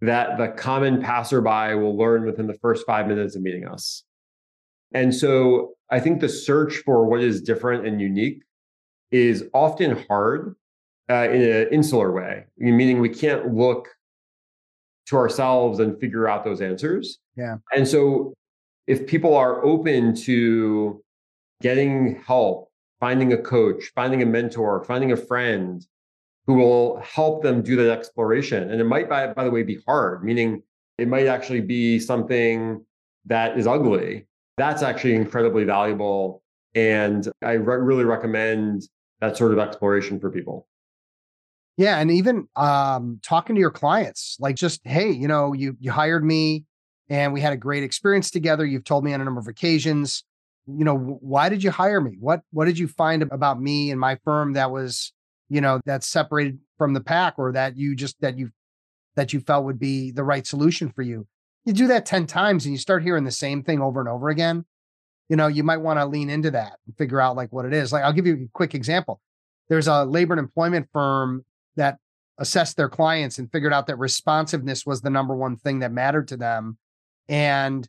that 0.00 0.36
the 0.36 0.48
common 0.48 1.00
passerby 1.00 1.74
will 1.76 1.96
learn 1.96 2.24
within 2.24 2.48
the 2.48 2.54
first 2.54 2.84
five 2.86 3.06
minutes 3.06 3.36
of 3.36 3.42
meeting 3.42 3.66
us. 3.68 4.02
And 4.92 5.14
so 5.14 5.74
I 5.90 6.00
think 6.00 6.20
the 6.20 6.28
search 6.28 6.78
for 6.78 7.06
what 7.06 7.22
is 7.22 7.40
different 7.40 7.86
and 7.86 8.00
unique 8.00 8.42
is 9.12 9.44
often 9.52 10.04
hard 10.08 10.56
uh, 11.08 11.28
in 11.30 11.42
an 11.42 11.68
insular 11.70 12.10
way, 12.10 12.46
meaning 12.56 13.00
we 13.00 13.08
can't 13.08 13.54
look 13.54 13.88
to 15.06 15.16
ourselves 15.16 15.78
and 15.78 15.98
figure 16.00 16.28
out 16.28 16.44
those 16.44 16.60
answers. 16.60 17.18
Yeah. 17.36 17.56
And 17.74 17.86
so 17.86 18.34
if 18.86 19.06
people 19.06 19.36
are 19.36 19.64
open 19.64 20.14
to 20.22 21.02
getting 21.62 22.22
help, 22.26 22.70
finding 23.00 23.32
a 23.32 23.38
coach, 23.38 23.90
finding 23.94 24.20
a 24.22 24.26
mentor, 24.26 24.84
finding 24.84 25.12
a 25.12 25.16
friend, 25.16 25.86
who 26.46 26.54
will 26.54 26.98
help 26.98 27.42
them 27.42 27.62
do 27.62 27.76
that 27.76 27.90
exploration. 27.90 28.70
And 28.70 28.80
it 28.80 28.84
might, 28.84 29.08
by, 29.08 29.28
by 29.28 29.44
the 29.44 29.50
way, 29.50 29.62
be 29.62 29.78
hard, 29.86 30.24
meaning 30.24 30.62
it 30.98 31.08
might 31.08 31.26
actually 31.26 31.60
be 31.60 31.98
something 31.98 32.84
that 33.26 33.56
is 33.56 33.66
ugly. 33.66 34.26
That's 34.56 34.82
actually 34.82 35.14
incredibly 35.14 35.64
valuable. 35.64 36.42
And 36.74 37.28
I 37.42 37.52
re- 37.52 37.76
really 37.76 38.04
recommend 38.04 38.82
that 39.20 39.36
sort 39.36 39.52
of 39.52 39.58
exploration 39.58 40.18
for 40.18 40.30
people. 40.30 40.66
Yeah, 41.76 41.98
and 41.98 42.10
even 42.10 42.48
um, 42.56 43.20
talking 43.22 43.54
to 43.54 43.60
your 43.60 43.70
clients, 43.70 44.36
like 44.38 44.56
just 44.56 44.80
hey, 44.84 45.10
you 45.10 45.26
know, 45.26 45.54
you 45.54 45.74
you 45.80 45.90
hired 45.90 46.22
me, 46.22 46.64
and 47.08 47.32
we 47.32 47.40
had 47.40 47.52
a 47.54 47.56
great 47.56 47.82
experience 47.82 48.30
together. 48.30 48.66
You've 48.66 48.84
told 48.84 49.04
me 49.04 49.14
on 49.14 49.20
a 49.20 49.24
number 49.24 49.40
of 49.40 49.46
occasions, 49.46 50.22
you 50.66 50.84
know, 50.84 50.96
why 50.96 51.48
did 51.48 51.62
you 51.62 51.70
hire 51.70 52.00
me? 52.00 52.16
What 52.20 52.42
what 52.50 52.66
did 52.66 52.78
you 52.78 52.88
find 52.88 53.22
about 53.22 53.60
me 53.60 53.90
and 53.90 54.00
my 54.00 54.18
firm 54.24 54.52
that 54.54 54.70
was, 54.70 55.12
you 55.48 55.60
know, 55.60 55.80
that 55.86 56.04
separated 56.04 56.58
from 56.78 56.94
the 56.94 57.00
pack, 57.00 57.34
or 57.38 57.52
that 57.52 57.76
you 57.76 57.96
just 57.96 58.20
that 58.20 58.38
you 58.38 58.50
that 59.16 59.32
you 59.32 59.40
felt 59.40 59.64
would 59.64 59.78
be 59.78 60.10
the 60.10 60.24
right 60.24 60.46
solution 60.46 60.90
for 60.90 61.02
you? 61.02 61.26
You 61.64 61.72
do 61.72 61.86
that 61.88 62.06
ten 62.06 62.26
times, 62.26 62.64
and 62.64 62.72
you 62.72 62.78
start 62.78 63.02
hearing 63.02 63.24
the 63.24 63.30
same 63.30 63.62
thing 63.62 63.80
over 63.80 64.00
and 64.00 64.08
over 64.08 64.28
again. 64.28 64.64
You 65.28 65.36
know, 65.36 65.46
you 65.46 65.64
might 65.64 65.78
want 65.78 65.98
to 65.98 66.06
lean 66.06 66.30
into 66.30 66.50
that 66.52 66.74
and 66.86 66.96
figure 66.96 67.20
out 67.20 67.36
like 67.36 67.52
what 67.52 67.64
it 67.64 67.72
is. 67.72 67.92
Like 67.92 68.04
I'll 68.04 68.12
give 68.12 68.26
you 68.26 68.34
a 68.34 68.48
quick 68.52 68.74
example. 68.74 69.20
There's 69.68 69.88
a 69.88 70.04
labor 70.04 70.34
and 70.34 70.40
employment 70.40 70.88
firm 70.92 71.44
that 71.76 71.98
assessed 72.38 72.76
their 72.76 72.88
clients 72.88 73.38
and 73.38 73.50
figured 73.50 73.72
out 73.72 73.86
that 73.86 73.98
responsiveness 73.98 74.84
was 74.84 75.00
the 75.00 75.10
number 75.10 75.34
one 75.34 75.56
thing 75.56 75.80
that 75.80 75.92
mattered 75.92 76.28
to 76.28 76.36
them. 76.36 76.76
And 77.28 77.88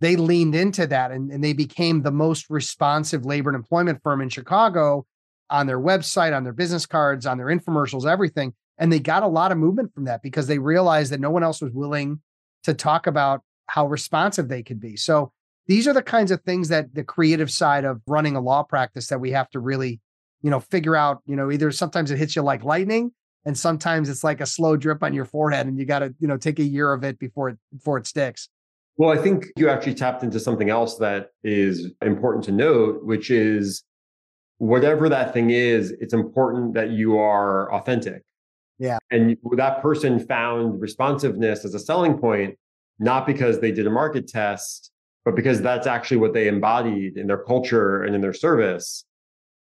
they 0.00 0.16
leaned 0.16 0.54
into 0.54 0.86
that 0.86 1.10
and, 1.10 1.30
and 1.30 1.42
they 1.42 1.52
became 1.52 2.02
the 2.02 2.10
most 2.10 2.46
responsive 2.50 3.24
labor 3.24 3.50
and 3.50 3.56
employment 3.56 4.00
firm 4.02 4.20
in 4.20 4.28
Chicago 4.28 5.06
on 5.50 5.66
their 5.66 5.78
website, 5.78 6.36
on 6.36 6.44
their 6.44 6.52
business 6.52 6.86
cards, 6.86 7.26
on 7.26 7.38
their 7.38 7.46
infomercials, 7.46 8.10
everything. 8.10 8.52
And 8.78 8.92
they 8.92 8.98
got 8.98 9.22
a 9.22 9.28
lot 9.28 9.52
of 9.52 9.58
movement 9.58 9.94
from 9.94 10.04
that 10.04 10.22
because 10.22 10.46
they 10.46 10.58
realized 10.58 11.12
that 11.12 11.20
no 11.20 11.30
one 11.30 11.44
else 11.44 11.60
was 11.60 11.72
willing 11.72 12.20
to 12.64 12.74
talk 12.74 13.06
about 13.06 13.42
how 13.66 13.86
responsive 13.86 14.48
they 14.48 14.62
could 14.62 14.80
be. 14.80 14.96
So 14.96 15.32
these 15.66 15.86
are 15.86 15.92
the 15.92 16.02
kinds 16.02 16.30
of 16.30 16.42
things 16.42 16.68
that 16.68 16.94
the 16.94 17.04
creative 17.04 17.50
side 17.50 17.84
of 17.84 18.00
running 18.06 18.36
a 18.36 18.40
law 18.40 18.62
practice 18.62 19.06
that 19.08 19.20
we 19.20 19.30
have 19.30 19.48
to 19.50 19.60
really 19.60 20.00
you 20.44 20.50
know, 20.50 20.60
figure 20.60 20.94
out, 20.94 21.22
you 21.24 21.34
know, 21.34 21.50
either 21.50 21.70
sometimes 21.72 22.10
it 22.10 22.18
hits 22.18 22.36
you 22.36 22.42
like 22.42 22.62
lightning 22.62 23.10
and 23.46 23.56
sometimes 23.56 24.10
it's 24.10 24.22
like 24.22 24.42
a 24.42 24.46
slow 24.46 24.76
drip 24.76 25.02
on 25.02 25.14
your 25.14 25.24
forehead 25.24 25.66
and 25.66 25.78
you 25.78 25.86
got 25.86 26.00
to, 26.00 26.14
you 26.20 26.28
know, 26.28 26.36
take 26.36 26.58
a 26.58 26.62
year 26.62 26.92
of 26.92 27.02
it 27.02 27.18
before 27.18 27.48
it 27.48 27.58
before 27.74 27.96
it 27.96 28.06
sticks. 28.06 28.50
Well, 28.96 29.10
I 29.10 29.20
think 29.20 29.46
you 29.56 29.68
actually 29.68 29.94
tapped 29.94 30.22
into 30.22 30.38
something 30.38 30.70
else 30.70 30.98
that 30.98 31.30
is 31.42 31.90
important 32.00 32.44
to 32.44 32.52
note, 32.52 33.04
which 33.04 33.30
is 33.30 33.82
whatever 34.58 35.08
that 35.08 35.32
thing 35.32 35.50
is, 35.50 35.90
it's 36.00 36.14
important 36.14 36.74
that 36.74 36.90
you 36.90 37.18
are 37.18 37.72
authentic. 37.72 38.22
Yeah. 38.78 38.98
And 39.10 39.36
that 39.56 39.82
person 39.82 40.18
found 40.18 40.80
responsiveness 40.80 41.64
as 41.64 41.74
a 41.74 41.78
selling 41.78 42.18
point, 42.18 42.56
not 42.98 43.26
because 43.26 43.60
they 43.60 43.72
did 43.72 43.86
a 43.86 43.90
market 43.90 44.28
test, 44.28 44.92
but 45.24 45.34
because 45.34 45.60
that's 45.60 45.86
actually 45.86 46.18
what 46.18 46.32
they 46.32 46.48
embodied 46.48 47.16
in 47.16 47.26
their 47.26 47.38
culture 47.38 48.04
and 48.04 48.14
in 48.14 48.20
their 48.20 48.32
service. 48.32 49.04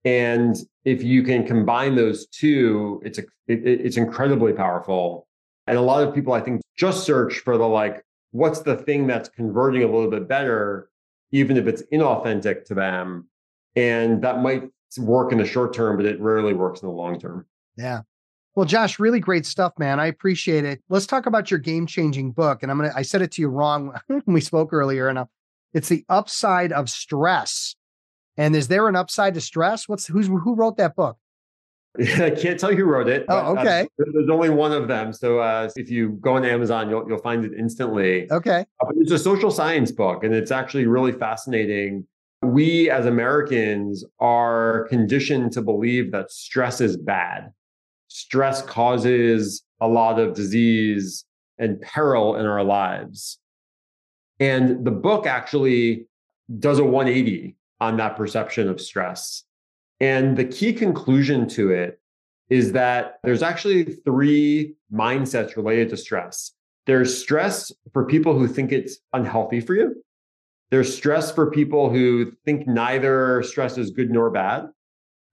And 0.06 0.56
if 0.84 1.02
you 1.02 1.24
can 1.24 1.48
combine 1.48 1.96
those 1.96 2.28
two, 2.28 3.02
it's 3.06 3.18
a, 3.18 3.24
it, 3.48 3.66
it's 3.66 3.98
incredibly 3.98 4.54
powerful. 4.54 5.28
And 5.66 5.78
a 5.78 5.82
lot 5.82 6.06
of 6.06 6.14
people, 6.14 6.34
I 6.34 6.42
think, 6.42 6.62
just 6.78 7.06
search 7.06 7.40
for 7.40 7.58
the 7.58 7.68
like, 7.68 8.04
what's 8.34 8.60
the 8.60 8.76
thing 8.76 9.08
that's 9.08 9.30
converting 9.30 9.84
a 9.84 9.86
little 9.86 10.10
bit 10.10 10.28
better, 10.28 10.90
even 11.32 11.56
if 11.56 11.66
it's 11.66 11.82
inauthentic 11.94 12.66
to 12.66 12.74
them. 12.74 13.28
And 13.76 14.22
that 14.22 14.42
might 14.42 14.70
work 14.98 15.32
in 15.32 15.38
the 15.38 15.46
short 15.46 15.74
term, 15.74 15.98
but 15.98 16.06
it 16.06 16.20
rarely 16.20 16.54
works 16.54 16.82
in 16.82 16.88
the 16.88 16.94
long 16.94 17.20
term. 17.20 17.48
Yeah. 17.78 18.02
Well, 18.56 18.66
Josh, 18.66 19.00
really 19.00 19.20
great 19.20 19.48
stuff, 19.48 19.74
man. 19.80 20.00
I 20.00 20.08
appreciate 20.08 20.66
it. 20.66 20.84
Let's 20.90 21.08
talk 21.08 21.26
about 21.26 21.50
your 21.50 21.60
game 21.60 21.88
changing 21.88 22.34
book. 22.34 22.62
And 22.62 22.72
I'm 22.72 22.78
going 22.78 22.92
to, 22.92 22.96
I 22.96 23.02
said 23.02 23.24
it 23.24 23.32
to 23.32 23.42
you 23.42 23.48
wrong 23.48 23.94
when 24.08 24.22
we 24.28 24.42
spoke 24.42 24.74
earlier, 24.74 25.08
and 25.08 25.18
uh, 25.18 25.26
it's 25.74 25.90
the 25.90 26.06
upside 26.10 26.72
of 26.72 26.90
stress 26.90 27.76
and 28.38 28.56
is 28.56 28.68
there 28.68 28.88
an 28.88 28.96
upside 28.96 29.34
to 29.36 29.42
stress? 29.42 29.88
What's 29.88 30.08
who's 30.08 30.28
who 30.28 30.56
wrote 30.56 30.78
that 30.78 30.96
book? 30.96 31.18
I 32.00 32.32
can't 32.32 32.60
tell 32.60 32.72
you 32.72 32.78
who 32.78 32.86
wrote 32.86 33.08
it. 33.08 33.26
Oh, 33.30 33.56
okay. 33.58 33.82
Uh, 33.82 34.06
there's 34.14 34.30
only 34.30 34.50
one 34.50 34.72
of 34.72 34.88
them, 34.88 35.14
so 35.14 35.40
uh, 35.40 35.70
if 35.76 35.92
you 35.92 36.18
go 36.22 36.36
on 36.36 36.46
Amazon, 36.46 36.90
you'll 36.90 37.08
you'll 37.08 37.22
find 37.22 37.46
it 37.46 37.52
instantly. 37.58 38.32
Okay. 38.32 38.66
Uh, 38.82 38.88
it's 38.98 39.12
a 39.12 39.20
social 39.20 39.52
science 39.52 39.92
book, 39.92 40.24
and 40.24 40.34
it's 40.34 40.50
actually 40.50 40.88
really 40.88 41.12
fascinating. 41.12 42.08
We 42.42 42.90
as 42.90 43.06
Americans 43.06 44.04
are 44.20 44.88
conditioned 44.90 45.52
to 45.54 45.62
believe 45.62 46.12
that 46.12 46.32
stress 46.32 46.82
is 46.82 46.98
bad. 46.98 47.52
Stress 48.08 48.64
causes 48.64 49.64
a 49.80 49.88
lot 49.88 50.20
of 50.20 50.34
disease 50.34 51.26
and 51.60 51.80
peril 51.82 52.36
in 52.36 52.46
our 52.46 52.64
lives. 52.64 53.38
And 54.40 54.84
the 54.86 54.92
book 54.92 55.28
actually 55.28 56.08
does 56.60 56.80
a 56.80 56.84
180 56.84 57.56
on 57.80 57.98
that 57.98 58.18
perception 58.18 58.68
of 58.68 58.82
stress. 58.82 59.44
And 60.04 60.36
the 60.36 60.44
key 60.44 60.74
conclusion 60.74 61.48
to 61.52 61.72
it 61.72 62.02
is 62.50 62.74
that 62.74 63.20
there's 63.24 63.42
actually 63.42 63.86
three 63.86 64.76
mindsets 64.94 65.56
related 65.56 65.88
to 65.92 65.98
stress. 65.98 66.52
There's 66.86 67.18
stress 67.18 67.72
for 67.94 68.06
people 68.06 68.38
who 68.38 68.50
think 68.50 68.74
it's 68.74 68.98
unhealthy 69.14 69.62
for 69.62 69.76
you. 69.76 70.04
There's 70.72 70.94
stress 70.94 71.32
for 71.32 71.50
people 71.50 71.90
who 71.90 72.34
think 72.44 72.68
neither 72.68 73.44
stress 73.44 73.78
is 73.78 73.92
good 73.92 74.12
nor 74.12 74.30
bad. 74.30 74.66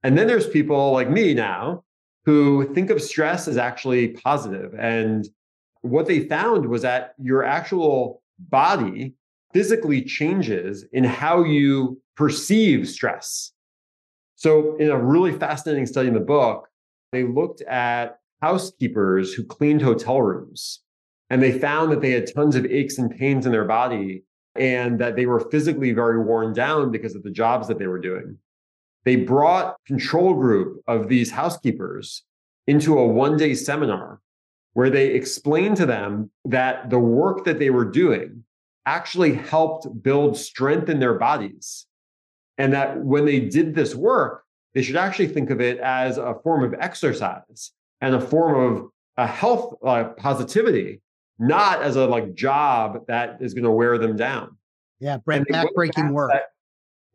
And 0.03 0.17
then 0.17 0.27
there's 0.27 0.47
people 0.47 0.93
like 0.93 1.09
me 1.09 1.33
now 1.33 1.83
who 2.23 2.73
think 2.73 2.91
of 2.91 3.01
stress 3.01 3.49
as 3.49 3.57
actually 3.57 4.13
positive. 4.13 4.73
And 4.79 5.27
what 5.81 6.07
they 6.07 6.29
found 6.29 6.65
was 6.65 6.83
that 6.83 7.15
your 7.21 7.43
actual 7.43 8.23
body 8.39 9.15
physically 9.51 10.01
changes 10.01 10.85
in 10.93 11.03
how 11.03 11.43
you 11.43 12.01
perceive 12.15 12.87
stress. 12.87 13.51
So, 14.41 14.75
in 14.77 14.89
a 14.89 14.97
really 14.97 15.37
fascinating 15.37 15.85
study 15.85 16.07
in 16.07 16.15
the 16.15 16.19
book, 16.19 16.67
they 17.11 17.25
looked 17.25 17.61
at 17.61 18.17
housekeepers 18.41 19.35
who 19.35 19.43
cleaned 19.43 19.83
hotel 19.83 20.19
rooms 20.19 20.79
and 21.29 21.43
they 21.43 21.59
found 21.59 21.91
that 21.91 22.01
they 22.01 22.09
had 22.09 22.33
tons 22.33 22.55
of 22.55 22.65
aches 22.65 22.97
and 22.97 23.15
pains 23.15 23.45
in 23.45 23.51
their 23.51 23.65
body 23.65 24.23
and 24.55 24.97
that 24.97 25.15
they 25.15 25.27
were 25.27 25.47
physically 25.51 25.91
very 25.91 26.19
worn 26.23 26.53
down 26.53 26.89
because 26.89 27.13
of 27.13 27.21
the 27.21 27.29
jobs 27.29 27.67
that 27.67 27.77
they 27.77 27.85
were 27.85 27.99
doing. 27.99 28.35
They 29.05 29.15
brought 29.15 29.75
control 29.85 30.33
group 30.33 30.81
of 30.87 31.07
these 31.07 31.29
housekeepers 31.29 32.23
into 32.65 32.97
a 32.97 33.05
one 33.05 33.37
day 33.37 33.53
seminar 33.53 34.21
where 34.73 34.89
they 34.89 35.09
explained 35.09 35.77
to 35.77 35.85
them 35.85 36.31
that 36.45 36.89
the 36.89 36.97
work 36.97 37.45
that 37.45 37.59
they 37.59 37.69
were 37.69 37.85
doing 37.85 38.43
actually 38.87 39.35
helped 39.35 40.01
build 40.01 40.35
strength 40.35 40.89
in 40.89 40.97
their 40.97 41.19
bodies. 41.19 41.85
And 42.61 42.71
that 42.73 42.99
when 42.99 43.25
they 43.25 43.39
did 43.39 43.73
this 43.73 43.95
work, 43.95 44.43
they 44.75 44.83
should 44.83 44.95
actually 44.95 45.29
think 45.29 45.49
of 45.49 45.59
it 45.59 45.79
as 45.79 46.19
a 46.19 46.35
form 46.43 46.63
of 46.63 46.75
exercise 46.79 47.71
and 48.01 48.13
a 48.13 48.21
form 48.21 48.53
of 48.77 48.89
a 49.17 49.25
health 49.25 49.79
uh, 49.83 50.03
positivity, 50.15 51.01
not 51.39 51.81
as 51.81 51.95
a 51.95 52.05
like 52.05 52.35
job 52.35 53.07
that 53.07 53.37
is 53.41 53.55
going 53.55 53.63
to 53.63 53.71
wear 53.71 53.97
them 53.97 54.15
down. 54.15 54.57
Yeah, 54.99 55.17
back-breaking 55.25 56.13
work. 56.13 56.29
That, 56.31 56.43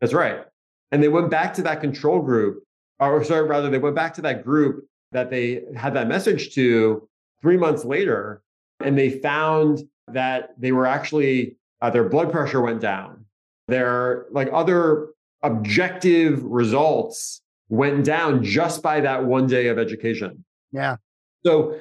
that's 0.01 0.13
right. 0.13 0.43
And 0.91 1.01
they 1.01 1.07
went 1.07 1.31
back 1.31 1.53
to 1.53 1.61
that 1.61 1.79
control 1.79 2.21
group, 2.21 2.61
or 2.99 3.23
sorry, 3.23 3.47
rather, 3.47 3.69
they 3.69 3.77
went 3.77 3.95
back 3.95 4.13
to 4.15 4.21
that 4.23 4.43
group 4.43 4.85
that 5.13 5.29
they 5.29 5.63
had 5.77 5.93
that 5.93 6.09
message 6.09 6.53
to 6.55 7.07
three 7.41 7.55
months 7.55 7.85
later, 7.85 8.41
and 8.81 8.97
they 8.97 9.11
found 9.11 9.79
that 10.09 10.49
they 10.57 10.73
were 10.73 10.85
actually 10.85 11.55
uh, 11.81 11.89
their 11.89 12.09
blood 12.09 12.33
pressure 12.33 12.59
went 12.59 12.81
down. 12.81 13.23
Their 13.69 14.25
like 14.31 14.49
other 14.51 15.07
objective 15.43 16.43
results 16.43 17.41
went 17.69 18.05
down 18.05 18.43
just 18.43 18.81
by 18.81 19.01
that 19.01 19.25
one 19.25 19.47
day 19.47 19.67
of 19.67 19.77
education. 19.77 20.43
Yeah. 20.71 20.97
So 21.45 21.79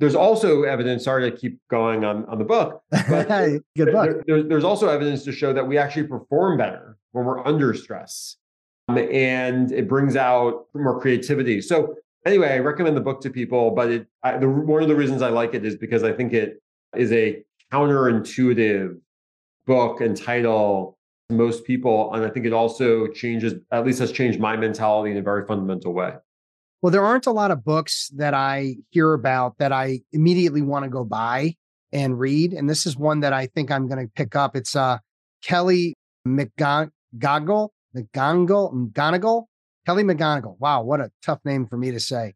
there's 0.00 0.14
also 0.14 0.62
evidence, 0.62 1.04
sorry 1.04 1.30
to 1.30 1.36
keep 1.36 1.58
going 1.70 2.04
on, 2.04 2.24
on 2.26 2.38
the 2.38 2.44
book, 2.44 2.82
but 2.90 3.28
Good 3.76 3.92
book. 3.92 4.22
There, 4.26 4.42
there's 4.42 4.64
also 4.64 4.88
evidence 4.88 5.24
to 5.24 5.32
show 5.32 5.52
that 5.52 5.66
we 5.66 5.76
actually 5.76 6.06
perform 6.06 6.58
better 6.58 6.96
when 7.12 7.24
we're 7.24 7.44
under 7.46 7.74
stress. 7.74 8.36
Um, 8.88 8.98
and 8.98 9.70
it 9.72 9.88
brings 9.88 10.16
out 10.16 10.66
more 10.74 11.00
creativity. 11.00 11.60
So 11.60 11.94
anyway, 12.24 12.52
I 12.52 12.58
recommend 12.58 12.96
the 12.96 13.00
book 13.00 13.20
to 13.22 13.30
people, 13.30 13.72
but 13.72 13.90
it, 13.90 14.06
I, 14.22 14.38
the, 14.38 14.48
one 14.48 14.82
of 14.82 14.88
the 14.88 14.96
reasons 14.96 15.20
I 15.20 15.30
like 15.30 15.54
it 15.54 15.64
is 15.64 15.76
because 15.76 16.04
I 16.04 16.12
think 16.12 16.32
it 16.32 16.62
is 16.96 17.12
a 17.12 17.42
counterintuitive 17.72 18.98
book 19.66 20.00
and 20.00 20.16
title 20.16 20.97
most 21.30 21.64
people. 21.64 22.12
And 22.14 22.24
I 22.24 22.30
think 22.30 22.46
it 22.46 22.52
also 22.52 23.06
changes, 23.08 23.54
at 23.70 23.84
least 23.84 23.98
has 23.98 24.12
changed 24.12 24.40
my 24.40 24.56
mentality 24.56 25.10
in 25.10 25.16
a 25.18 25.22
very 25.22 25.46
fundamental 25.46 25.92
way. 25.92 26.14
Well, 26.80 26.92
there 26.92 27.04
aren't 27.04 27.26
a 27.26 27.32
lot 27.32 27.50
of 27.50 27.64
books 27.64 28.10
that 28.16 28.34
I 28.34 28.76
hear 28.90 29.12
about 29.12 29.58
that 29.58 29.72
I 29.72 30.00
immediately 30.12 30.62
want 30.62 30.84
to 30.84 30.88
go 30.88 31.04
buy 31.04 31.56
and 31.92 32.18
read. 32.18 32.52
And 32.52 32.70
this 32.70 32.86
is 32.86 32.96
one 32.96 33.20
that 33.20 33.32
I 33.32 33.46
think 33.46 33.70
I'm 33.70 33.88
going 33.88 34.06
to 34.06 34.12
pick 34.14 34.36
up. 34.36 34.54
It's 34.54 34.76
uh, 34.76 34.98
Kelly 35.42 35.94
McGonigal, 36.26 36.90
McGonigal, 37.96 38.72
McGonigal, 38.72 39.44
Kelly 39.86 40.04
McGonigal. 40.04 40.56
Wow, 40.60 40.82
what 40.82 41.00
a 41.00 41.10
tough 41.22 41.40
name 41.44 41.66
for 41.66 41.76
me 41.76 41.90
to 41.90 42.00
say. 42.00 42.34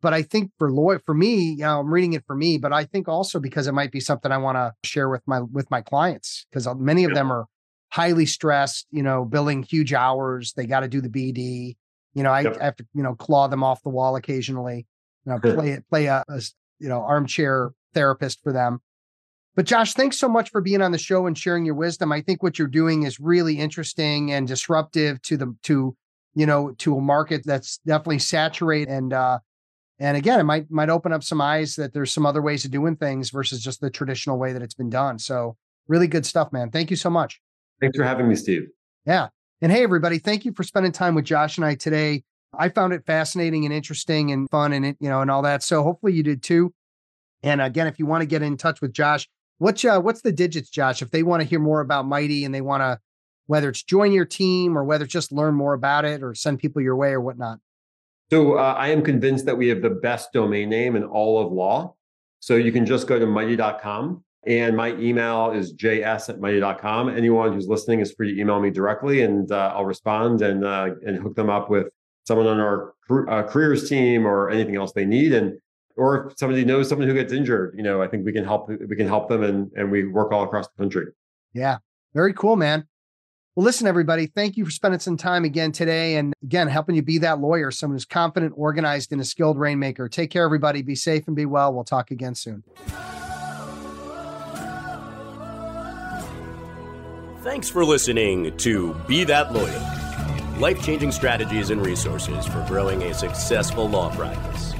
But 0.00 0.14
I 0.14 0.22
think 0.22 0.52
for 0.58 0.70
lawyer, 0.70 1.00
for 1.04 1.14
me, 1.14 1.50
you 1.50 1.58
know, 1.58 1.80
I'm 1.80 1.92
reading 1.92 2.12
it 2.12 2.24
for 2.26 2.36
me, 2.36 2.56
but 2.56 2.72
I 2.72 2.84
think 2.84 3.08
also 3.08 3.40
because 3.40 3.66
it 3.66 3.72
might 3.72 3.90
be 3.90 4.00
something 4.00 4.30
I 4.30 4.38
want 4.38 4.56
to 4.56 4.72
share 4.84 5.08
with 5.08 5.22
my 5.26 5.40
with 5.40 5.68
my 5.72 5.82
clients 5.82 6.46
because 6.50 6.68
many 6.76 7.04
of 7.04 7.14
them 7.14 7.32
are 7.32 7.46
highly 7.90 8.26
stressed, 8.26 8.86
you 8.90 9.02
know, 9.02 9.24
billing 9.24 9.62
huge 9.62 9.92
hours. 9.92 10.52
They 10.52 10.66
got 10.66 10.80
to 10.80 10.88
do 10.88 11.00
the 11.00 11.08
BD. 11.08 11.76
You 12.14 12.22
know, 12.22 12.30
I, 12.30 12.42
yep. 12.42 12.56
I, 12.60 12.64
have 12.64 12.76
to, 12.76 12.86
you 12.94 13.02
know, 13.02 13.14
claw 13.14 13.48
them 13.48 13.62
off 13.62 13.82
the 13.82 13.88
wall 13.88 14.16
occasionally. 14.16 14.86
You 15.24 15.32
know, 15.32 15.38
play 15.54 15.70
it, 15.70 15.84
play 15.88 16.06
a, 16.06 16.24
a 16.28 16.42
you 16.78 16.88
know 16.88 17.00
armchair 17.02 17.72
therapist 17.94 18.42
for 18.42 18.52
them. 18.52 18.80
But 19.56 19.66
Josh, 19.66 19.94
thanks 19.94 20.18
so 20.18 20.28
much 20.28 20.50
for 20.50 20.60
being 20.60 20.82
on 20.82 20.92
the 20.92 20.98
show 20.98 21.26
and 21.26 21.36
sharing 21.36 21.64
your 21.64 21.74
wisdom. 21.74 22.12
I 22.12 22.20
think 22.20 22.42
what 22.42 22.58
you're 22.58 22.68
doing 22.68 23.02
is 23.02 23.18
really 23.18 23.58
interesting 23.58 24.32
and 24.32 24.46
disruptive 24.46 25.20
to 25.22 25.36
the 25.36 25.56
to 25.64 25.96
you 26.34 26.46
know 26.46 26.72
to 26.78 26.96
a 26.96 27.00
market 27.00 27.42
that's 27.44 27.78
definitely 27.78 28.20
saturated 28.20 28.92
and 28.92 29.12
uh 29.12 29.38
and 29.98 30.16
again 30.16 30.38
it 30.38 30.44
might 30.44 30.70
might 30.70 30.90
open 30.90 31.12
up 31.12 31.24
some 31.24 31.40
eyes 31.40 31.74
that 31.74 31.92
there's 31.92 32.12
some 32.12 32.26
other 32.26 32.42
ways 32.42 32.64
of 32.64 32.70
doing 32.70 32.94
things 32.94 33.30
versus 33.30 33.60
just 33.60 33.80
the 33.80 33.90
traditional 33.90 34.38
way 34.38 34.52
that 34.52 34.62
it's 34.62 34.74
been 34.74 34.90
done. 34.90 35.18
So 35.18 35.56
really 35.88 36.06
good 36.06 36.24
stuff, 36.24 36.52
man. 36.52 36.70
Thank 36.70 36.90
you 36.90 36.96
so 36.96 37.10
much. 37.10 37.40
Thanks 37.80 37.96
for 37.96 38.04
having 38.04 38.28
me, 38.28 38.34
Steve. 38.34 38.68
Yeah. 39.06 39.28
And 39.60 39.72
hey 39.72 39.82
everybody, 39.82 40.18
thank 40.18 40.44
you 40.44 40.52
for 40.52 40.62
spending 40.62 40.92
time 40.92 41.14
with 41.14 41.24
Josh 41.24 41.56
and 41.56 41.64
I 41.64 41.74
today. 41.74 42.22
I 42.56 42.68
found 42.68 42.92
it 42.92 43.04
fascinating 43.04 43.64
and 43.64 43.74
interesting 43.74 44.30
and 44.30 44.48
fun 44.50 44.72
and 44.72 44.96
you 45.00 45.08
know 45.08 45.20
and 45.20 45.30
all 45.30 45.42
that. 45.42 45.62
So 45.62 45.82
hopefully 45.82 46.12
you 46.12 46.22
did 46.22 46.42
too. 46.42 46.72
And 47.42 47.60
again, 47.60 47.86
if 47.86 47.98
you 47.98 48.06
want 48.06 48.22
to 48.22 48.26
get 48.26 48.42
in 48.42 48.56
touch 48.56 48.80
with 48.80 48.92
Josh, 48.92 49.28
What's 49.58 49.84
uh, 49.84 50.00
what's 50.00 50.22
the 50.22 50.32
digits, 50.32 50.70
Josh? 50.70 51.02
If 51.02 51.10
they 51.10 51.24
want 51.24 51.42
to 51.42 51.48
hear 51.48 51.58
more 51.58 51.80
about 51.80 52.06
Mighty 52.06 52.44
and 52.44 52.54
they 52.54 52.60
want 52.60 52.80
to, 52.80 53.00
whether 53.46 53.68
it's 53.68 53.82
join 53.82 54.12
your 54.12 54.24
team 54.24 54.78
or 54.78 54.84
whether 54.84 55.04
it's 55.04 55.12
just 55.12 55.32
learn 55.32 55.54
more 55.54 55.74
about 55.74 56.04
it 56.04 56.22
or 56.22 56.34
send 56.34 56.60
people 56.60 56.80
your 56.80 56.96
way 56.96 57.10
or 57.10 57.20
whatnot. 57.20 57.58
So 58.30 58.58
uh, 58.58 58.74
I 58.78 58.88
am 58.88 59.02
convinced 59.02 59.46
that 59.46 59.56
we 59.56 59.68
have 59.68 59.82
the 59.82 59.90
best 59.90 60.32
domain 60.32 60.68
name 60.68 60.94
in 60.94 61.02
all 61.02 61.44
of 61.44 61.52
law. 61.52 61.94
So 62.40 62.54
you 62.54 62.70
can 62.70 62.86
just 62.86 63.08
go 63.08 63.18
to 63.18 63.26
mighty.com 63.26 64.22
and 64.46 64.76
my 64.76 64.94
email 64.96 65.50
is 65.50 65.74
js 65.74 66.28
at 66.28 66.40
mighty.com. 66.40 67.08
Anyone 67.08 67.52
who's 67.52 67.68
listening 67.68 68.00
is 68.00 68.12
free 68.12 68.34
to 68.34 68.40
email 68.40 68.60
me 68.60 68.70
directly 68.70 69.22
and 69.22 69.50
uh, 69.50 69.72
I'll 69.74 69.84
respond 69.84 70.42
and 70.42 70.64
uh, 70.64 70.90
and 71.06 71.16
hook 71.16 71.34
them 71.34 71.50
up 71.50 71.68
with 71.70 71.88
someone 72.26 72.46
on 72.46 72.60
our 72.60 72.94
uh, 73.28 73.42
careers 73.42 73.88
team 73.88 74.26
or 74.26 74.50
anything 74.50 74.76
else 74.76 74.92
they 74.92 75.04
need. 75.04 75.32
And 75.32 75.58
or 75.96 76.28
if 76.28 76.38
somebody 76.38 76.64
knows 76.64 76.88
someone 76.88 77.08
who 77.08 77.14
gets 77.14 77.32
injured, 77.32 77.74
you 77.76 77.82
know, 77.82 78.00
I 78.00 78.06
think 78.06 78.24
we 78.24 78.32
can 78.32 78.44
help 78.44 78.68
we 78.68 78.96
can 78.96 79.08
help 79.08 79.28
them 79.28 79.42
and 79.42 79.70
and 79.74 79.90
we 79.90 80.06
work 80.06 80.32
all 80.32 80.44
across 80.44 80.68
the 80.68 80.82
country. 80.82 81.06
Yeah. 81.52 81.78
Very 82.14 82.32
cool, 82.32 82.56
man. 82.56 82.86
Well, 83.58 83.64
listen, 83.64 83.88
everybody, 83.88 84.26
thank 84.26 84.56
you 84.56 84.64
for 84.64 84.70
spending 84.70 85.00
some 85.00 85.16
time 85.16 85.44
again 85.44 85.72
today. 85.72 86.14
And 86.14 86.32
again, 86.44 86.68
helping 86.68 86.94
you 86.94 87.02
be 87.02 87.18
that 87.18 87.40
lawyer, 87.40 87.72
someone 87.72 87.96
who's 87.96 88.04
confident, 88.04 88.54
organized, 88.56 89.10
and 89.10 89.20
a 89.20 89.24
skilled 89.24 89.58
rainmaker. 89.58 90.08
Take 90.08 90.30
care, 90.30 90.44
everybody. 90.44 90.82
Be 90.82 90.94
safe 90.94 91.26
and 91.26 91.34
be 91.34 91.44
well. 91.44 91.74
We'll 91.74 91.82
talk 91.82 92.12
again 92.12 92.36
soon. 92.36 92.62
Thanks 97.48 97.70
for 97.70 97.82
listening 97.82 98.54
to 98.58 98.92
Be 99.06 99.24
That 99.24 99.54
Lawyer 99.54 99.80
life 100.58 100.82
changing 100.82 101.10
strategies 101.10 101.70
and 101.70 101.80
resources 101.80 102.46
for 102.46 102.62
growing 102.68 103.04
a 103.04 103.14
successful 103.14 103.88
law 103.88 104.14
practice. 104.14 104.74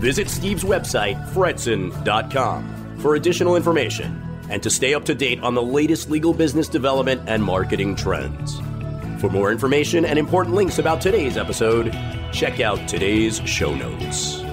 Visit 0.00 0.28
Steve's 0.28 0.64
website, 0.64 1.24
fretzin.com, 1.28 2.98
for 2.98 3.14
additional 3.14 3.54
information 3.54 4.20
and 4.50 4.60
to 4.64 4.70
stay 4.70 4.92
up 4.92 5.04
to 5.04 5.14
date 5.14 5.40
on 5.44 5.54
the 5.54 5.62
latest 5.62 6.10
legal 6.10 6.34
business 6.34 6.66
development 6.66 7.22
and 7.28 7.44
marketing 7.44 7.94
trends. 7.94 8.58
For 9.20 9.30
more 9.30 9.52
information 9.52 10.04
and 10.04 10.18
important 10.18 10.56
links 10.56 10.80
about 10.80 11.00
today's 11.00 11.36
episode, 11.36 11.92
check 12.32 12.58
out 12.58 12.88
today's 12.88 13.38
show 13.48 13.72
notes. 13.72 14.43